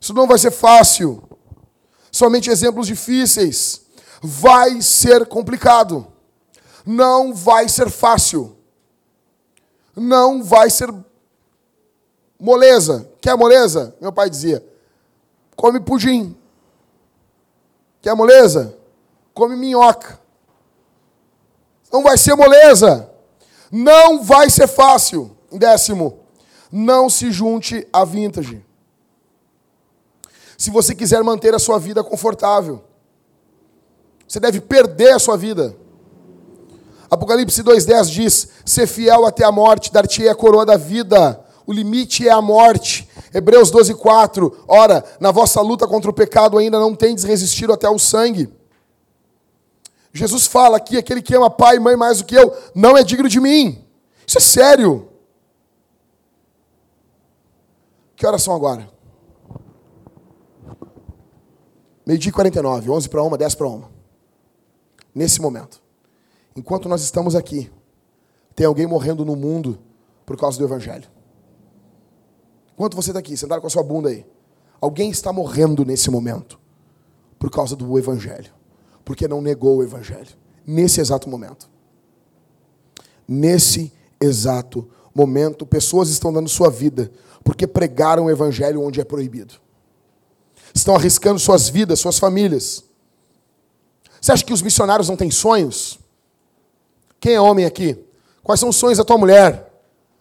[0.00, 1.22] Isso não vai ser fácil.
[2.10, 3.82] Somente exemplos difíceis.
[4.22, 6.06] Vai ser complicado.
[6.86, 8.56] Não vai ser fácil.
[9.94, 10.90] Não vai ser
[12.38, 13.08] moleza.
[13.20, 13.94] Quer moleza?
[14.00, 14.64] Meu pai dizia.
[15.56, 16.36] Come pudim.
[18.00, 18.76] Quer moleza?
[19.32, 20.20] Come minhoca.
[21.92, 23.10] Não vai ser moleza.
[23.70, 25.36] Não vai ser fácil.
[25.50, 26.18] Décimo,
[26.70, 28.64] não se junte a vintage.
[30.58, 32.82] Se você quiser manter a sua vida confortável,
[34.26, 35.76] você deve perder a sua vida.
[37.08, 41.43] Apocalipse 2,10 diz: Ser fiel até a morte, dar-te a coroa da vida.
[41.66, 43.08] O limite é a morte.
[43.32, 47.98] Hebreus 12,4: Ora, na vossa luta contra o pecado ainda não tendes resistido até o
[47.98, 48.52] sangue.
[50.12, 53.02] Jesus fala aqui: aquele que ama pai e mãe mais do que eu não é
[53.02, 53.84] digno de mim.
[54.26, 55.08] Isso é sério.
[58.14, 58.88] Que horas são agora?
[62.06, 63.90] Meio-dia e 49, 11 para uma, 10 para uma.
[65.14, 65.82] Nesse momento.
[66.54, 67.70] Enquanto nós estamos aqui,
[68.54, 69.78] tem alguém morrendo no mundo
[70.24, 71.08] por causa do Evangelho.
[72.74, 74.26] Enquanto você está aqui, sentado com a sua bunda aí,
[74.80, 76.58] alguém está morrendo nesse momento
[77.38, 78.52] por causa do Evangelho.
[79.04, 80.30] Porque não negou o Evangelho.
[80.66, 81.68] Nesse exato momento.
[83.26, 87.10] Nesse exato momento, pessoas estão dando sua vida
[87.42, 89.64] porque pregaram o Evangelho onde é proibido
[90.74, 92.84] estão arriscando suas vidas, suas famílias.
[94.20, 95.98] Você acha que os missionários não têm sonhos?
[97.20, 98.04] Quem é homem aqui?
[98.42, 99.72] Quais são os sonhos da tua mulher?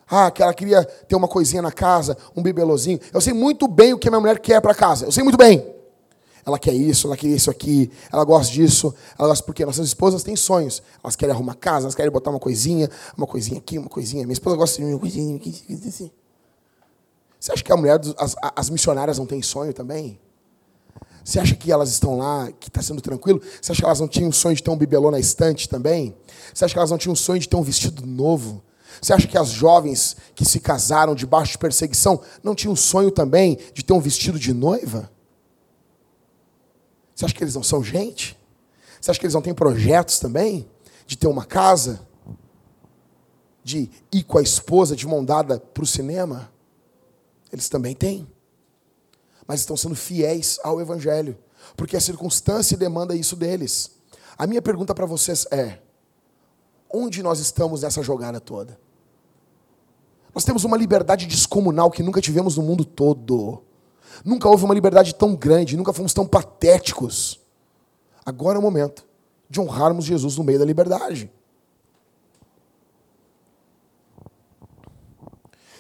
[0.10, 2.99] Ah, que ela queria ter uma coisinha na casa, um bibelozinho.
[3.14, 5.06] Eu sei muito bem o que a minha mulher quer para casa.
[5.06, 5.74] Eu sei muito bem.
[6.45, 10.24] Ela quer isso, ela quer isso aqui, ela gosta disso, ela gosta porque nossas esposas
[10.24, 10.84] têm sonhos.
[11.01, 14.24] Elas querem arrumar casa, elas querem botar uma coisinha, uma coisinha aqui, uma coisinha.
[14.24, 16.12] Minha esposa gosta de uma coisinha aqui, assim.
[17.39, 20.20] Você acha que a mulher, as, as missionárias não têm sonho também?
[21.24, 23.41] Você acha que elas estão lá, que está sendo tranquilo?
[23.62, 26.14] Você acha que elas não tinham sonho de ter um bibelô na estante também?
[26.54, 28.62] Você acha que elas não tinham sonho de ter um vestido novo?
[29.02, 33.12] Você acha que as jovens que se casaram debaixo de perseguição não tinham o sonho
[33.12, 35.12] também de ter um vestido de noiva?
[37.16, 38.38] Você acha que eles não são gente?
[39.00, 40.68] Você acha que eles não têm projetos também?
[41.06, 42.02] De ter uma casa?
[43.64, 46.52] De ir com a esposa de mão dada para o cinema?
[47.52, 48.28] Eles também têm
[49.48, 51.38] mas estão sendo fiéis ao Evangelho,
[51.76, 53.91] porque a circunstância demanda isso deles.
[54.38, 55.80] A minha pergunta para vocês é:
[56.94, 58.80] onde nós estamos nessa jogada toda?
[60.34, 63.64] Nós temos uma liberdade descomunal que nunca tivemos no mundo todo.
[64.24, 67.39] Nunca houve uma liberdade tão grande, nunca fomos tão patéticos.
[68.26, 69.06] Agora é o momento
[69.50, 71.32] de honrarmos Jesus no meio da liberdade.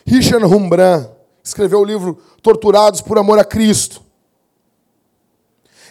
[0.05, 1.09] Richard Rembrandt
[1.43, 4.02] escreveu o livro Torturados por Amor a Cristo.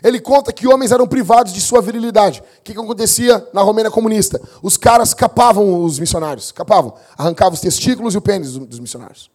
[0.02, 2.40] Ele conta que homens eram privados de sua virilidade.
[2.40, 4.40] O que, que acontecia na Romênia comunista?
[4.60, 9.30] Os caras capavam os missionários, capavam, arrancavam os testículos e o pênis dos missionários.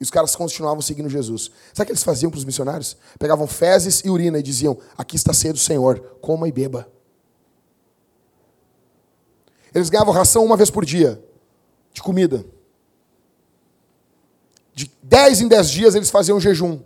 [0.00, 1.50] E os caras continuavam seguindo Jesus.
[1.72, 2.96] Sabe o que eles faziam para os missionários?
[3.18, 6.88] Pegavam fezes e urina e diziam: Aqui está cedo do Senhor, coma e beba.
[9.74, 11.22] Eles ganhavam ração uma vez por dia
[11.92, 12.44] de comida.
[14.72, 16.78] De 10 em 10 dias eles faziam jejum.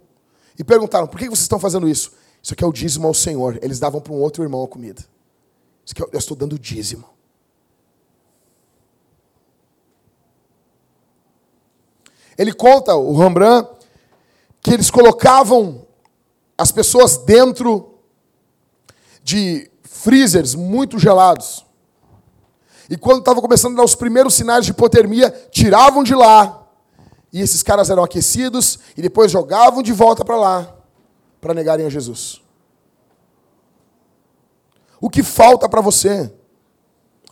[0.58, 2.12] E perguntaram: por que vocês estão fazendo isso?
[2.42, 3.58] Isso aqui é o dízimo ao Senhor.
[3.62, 5.00] Eles davam para um outro irmão a comida.
[5.84, 7.04] Isso aqui é, eu estou dando dízimo.
[12.36, 13.70] Ele conta, o Rembrandt,
[14.60, 15.86] que eles colocavam
[16.58, 17.94] as pessoas dentro
[19.22, 21.64] de freezers muito gelados.
[22.90, 26.66] E quando estava começando a dar os primeiros sinais de hipotermia, tiravam de lá
[27.32, 30.81] e esses caras eram aquecidos e depois jogavam de volta para lá
[31.42, 32.40] para negarem a Jesus.
[35.00, 36.32] O que falta para você?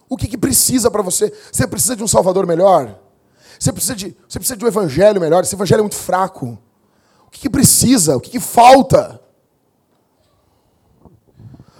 [0.09, 1.33] O que, que precisa para você?
[1.53, 2.99] Você precisa de um Salvador melhor?
[3.57, 5.45] Você precisa de, você precisa de um evangelho melhor?
[5.45, 6.59] Esse evangelho é muito fraco.
[7.25, 8.17] O que, que precisa?
[8.17, 9.21] O que, que falta?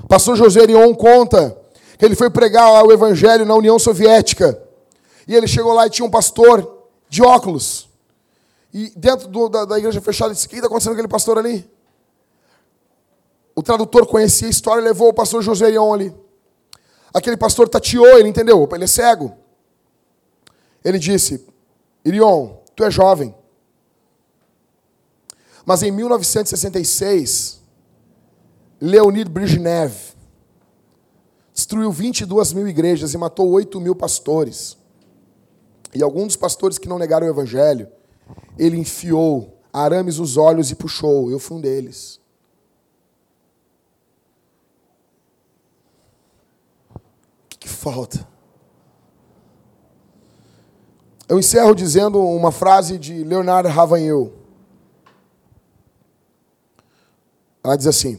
[0.09, 1.59] Pastor José Erion conta
[1.99, 4.63] que ele foi pregar o evangelho na União Soviética.
[5.27, 7.89] E ele chegou lá e tinha um pastor de óculos.
[8.73, 11.37] E dentro do, da, da, igreja fechada, disse: O que está acontecendo com aquele pastor
[11.37, 11.69] ali?
[13.61, 16.15] O tradutor conhecia a história e levou o pastor José Ion ali.
[17.13, 19.37] Aquele pastor tateou, ele entendeu, ele é cego.
[20.83, 21.47] Ele disse:
[22.03, 23.35] Irion, tu é jovem.
[25.67, 27.61] Mas em 1966,
[28.81, 29.95] Leonid Brezhnev
[31.53, 34.79] destruiu 22 mil igrejas e matou 8 mil pastores.
[35.95, 37.91] E alguns dos pastores que não negaram o evangelho,
[38.59, 41.31] ele enfiou arames os olhos e puxou.
[41.31, 42.20] Eu fui um deles.
[47.61, 48.27] Que, falta?
[51.29, 54.33] Eu encerro dizendo uma frase de Leonardo Ravanhel.
[57.63, 58.19] Ela diz assim: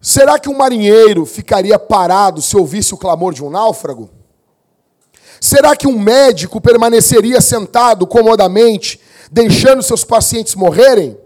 [0.00, 4.08] Será que um marinheiro ficaria parado se ouvisse o clamor de um náufrago?
[5.40, 9.00] Será que um médico permaneceria sentado comodamente,
[9.30, 11.18] deixando seus pacientes morrerem?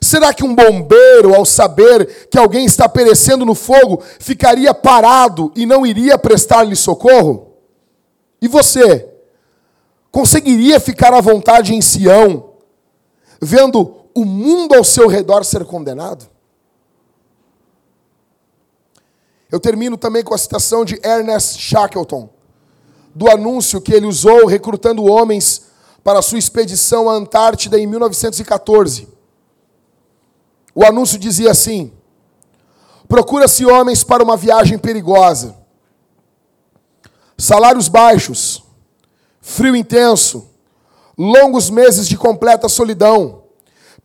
[0.00, 5.66] Será que um bombeiro, ao saber que alguém está perecendo no fogo, ficaria parado e
[5.66, 7.54] não iria prestar-lhe socorro?
[8.40, 9.08] E você?
[10.10, 12.52] Conseguiria ficar à vontade em Sião,
[13.40, 16.26] vendo o mundo ao seu redor ser condenado?
[19.50, 22.28] Eu termino também com a citação de Ernest Shackleton,
[23.14, 25.68] do anúncio que ele usou recrutando homens
[26.04, 29.17] para sua expedição à Antártida em 1914.
[30.78, 31.92] O anúncio dizia assim:
[33.08, 35.56] Procura-se homens para uma viagem perigosa.
[37.36, 38.62] Salários baixos,
[39.40, 40.48] frio intenso,
[41.18, 43.42] longos meses de completa solidão,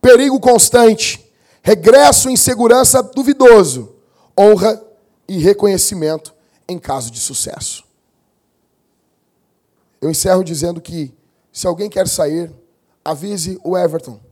[0.00, 3.94] perigo constante, regresso em segurança duvidoso,
[4.36, 4.82] honra
[5.28, 6.34] e reconhecimento
[6.68, 7.84] em caso de sucesso.
[10.00, 11.14] Eu encerro dizendo que,
[11.52, 12.52] se alguém quer sair,
[13.04, 14.23] avise o Everton.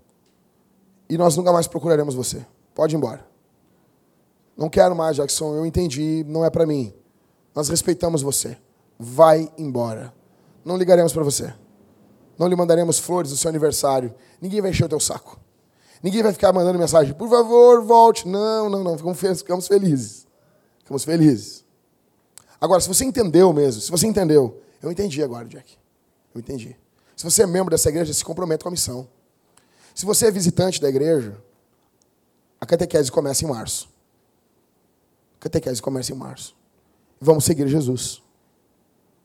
[1.12, 2.42] E nós nunca mais procuraremos você.
[2.74, 3.22] Pode ir embora.
[4.56, 5.54] Não quero mais, Jackson.
[5.54, 6.90] Eu entendi, não é para mim.
[7.54, 8.56] Nós respeitamos você.
[8.98, 10.14] Vai embora.
[10.64, 11.52] Não ligaremos para você.
[12.38, 14.14] Não lhe mandaremos flores no seu aniversário.
[14.40, 15.38] Ninguém vai encher o teu saco.
[16.02, 18.26] Ninguém vai ficar mandando mensagem, por favor, volte.
[18.26, 18.96] Não, não, não.
[18.96, 20.26] Ficamos felizes.
[20.78, 21.62] Ficamos felizes.
[22.58, 25.76] Agora, se você entendeu mesmo, se você entendeu, eu entendi agora, Jack.
[26.34, 26.74] Eu entendi.
[27.14, 29.06] Se você é membro dessa igreja, se compromete com a missão.
[29.95, 31.43] Se você é visitante da igreja,
[32.61, 33.88] a catequese começa em março.
[35.36, 36.57] A catequese começa em março.
[37.20, 38.22] Vamos seguir Jesus.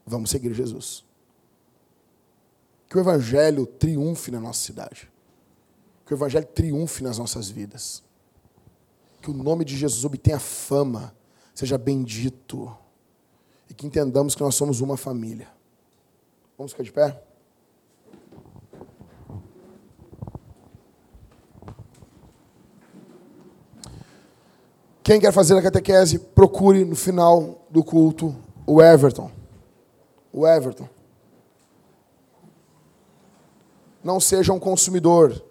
[0.06, 1.04] Vamos seguir Jesus.
[2.88, 5.10] Que o Evangelho triunfe na nossa cidade.
[6.06, 8.02] Que o Evangelho triunfe nas nossas vidas.
[9.20, 11.14] Que o nome de Jesus obtenha fama
[11.54, 12.76] seja bendito
[13.68, 15.48] e que entendamos que nós somos uma família.
[16.56, 17.27] Vamos ficar de pé?
[25.08, 28.36] Quem quer fazer a catequese, procure no final do culto
[28.66, 29.30] o Everton.
[30.30, 30.86] O Everton.
[34.04, 35.42] Não seja um consumidor.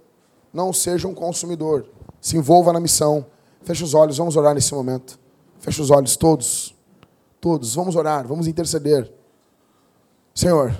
[0.53, 1.87] Não seja um consumidor.
[2.21, 3.25] Se envolva na missão.
[3.63, 5.19] Feche os olhos, vamos orar nesse momento.
[5.57, 6.75] Feche os olhos todos.
[7.41, 7.73] Todos.
[7.73, 9.11] Vamos orar, vamos interceder.
[10.35, 10.71] Senhor,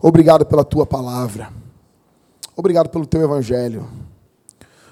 [0.00, 1.52] obrigado pela tua palavra.
[2.56, 3.86] Obrigado pelo teu evangelho.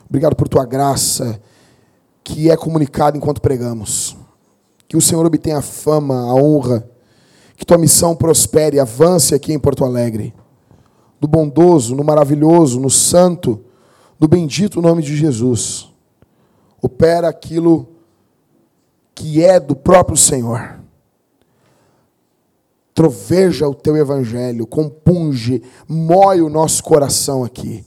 [0.07, 1.41] Obrigado por tua graça
[2.27, 4.17] que é comunicada enquanto pregamos.
[4.89, 6.85] Que o Senhor obtenha a fama, a honra.
[7.57, 10.35] Que tua missão prospere, avance aqui em Porto Alegre.
[11.21, 13.65] No bondoso, no maravilhoso, no santo,
[14.19, 15.89] no bendito nome de Jesus.
[16.83, 17.91] Opera aquilo
[19.15, 20.81] que é do próprio Senhor.
[22.93, 27.87] Troveja o teu evangelho, compunge, moe o nosso coração aqui.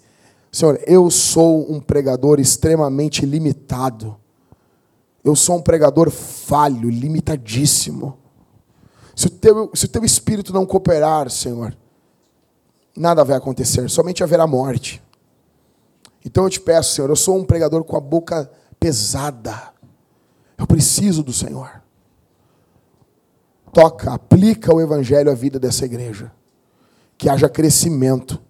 [0.50, 4.16] Senhor, eu sou um pregador extremamente limitado.
[5.30, 8.18] Eu sou um pregador falho, limitadíssimo.
[9.16, 11.78] Se o teu, se o teu espírito não cooperar, Senhor,
[12.96, 15.02] nada vai acontecer, somente haverá morte.
[16.26, 18.50] Então eu te peço, Senhor, eu sou um pregador com a boca
[18.80, 19.72] pesada.
[20.58, 21.82] Eu preciso do Senhor.
[23.72, 26.32] Toca, aplica o Evangelho à vida dessa igreja.
[27.18, 28.42] Que haja crescimento.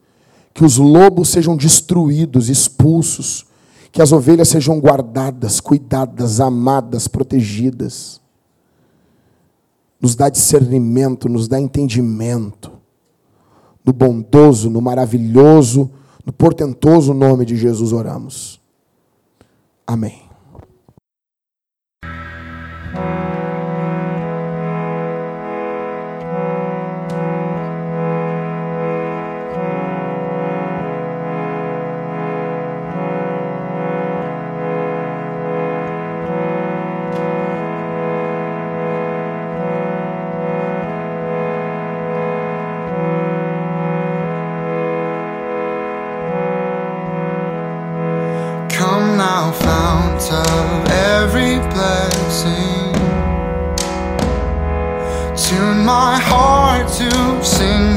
[0.53, 3.48] Que os lobos sejam destruídos, expulsos.
[3.91, 8.21] Que as ovelhas sejam guardadas, cuidadas, amadas, protegidas.
[9.99, 12.71] Nos dá discernimento, nos dá entendimento.
[13.83, 15.89] No bondoso, no maravilhoso,
[16.25, 18.61] no portentoso nome de Jesus oramos.
[19.85, 20.28] Amém.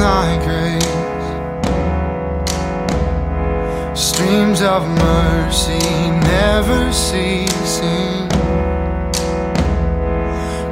[0.02, 1.28] thy grace.
[3.94, 5.78] Streams of mercy
[6.34, 8.28] never ceasing.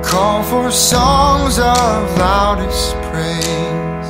[0.02, 4.08] Call for songs of loudest praise.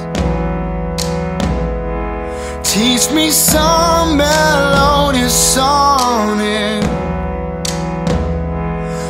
[2.73, 6.83] Teach me some melodious sonnet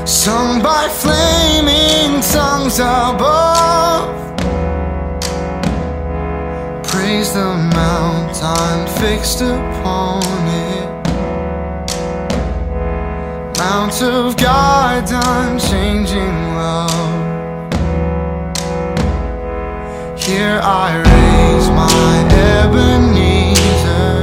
[0.08, 4.29] sung by flaming tongues above
[7.10, 10.88] raise the mountain fixed upon it.
[13.58, 17.20] Mount of God, unchanging love.
[20.22, 22.12] Here I raise my
[22.54, 24.18] Ebenezer.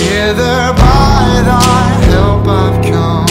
[0.00, 3.28] Hither by thy help I've come,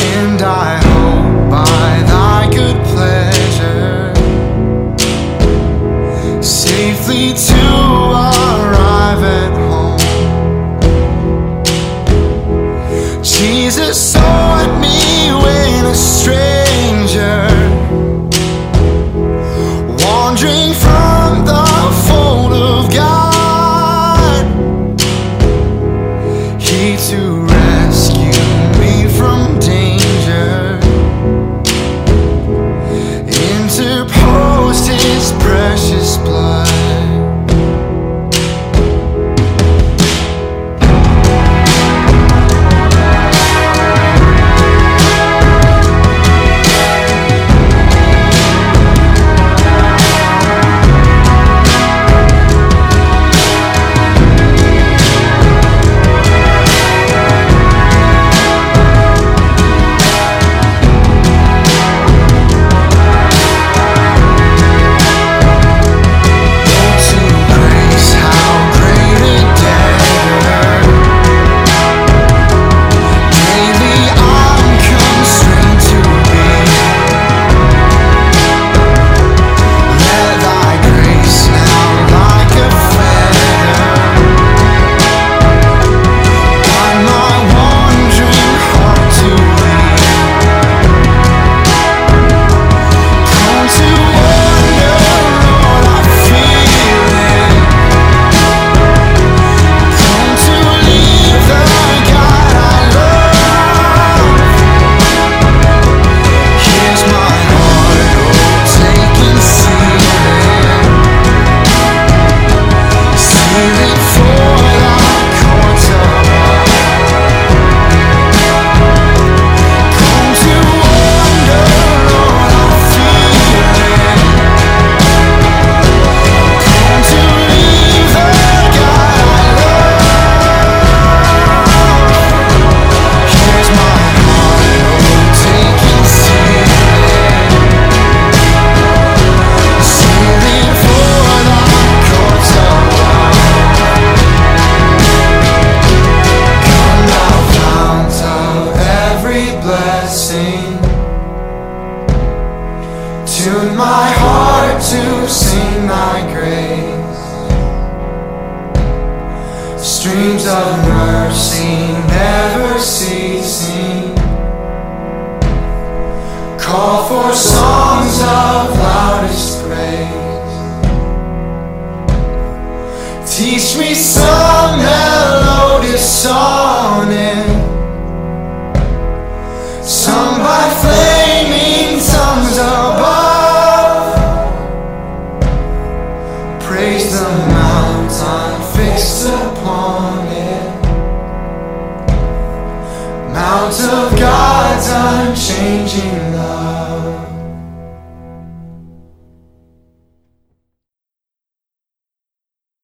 [0.00, 0.73] and I.
[7.24, 7.53] need to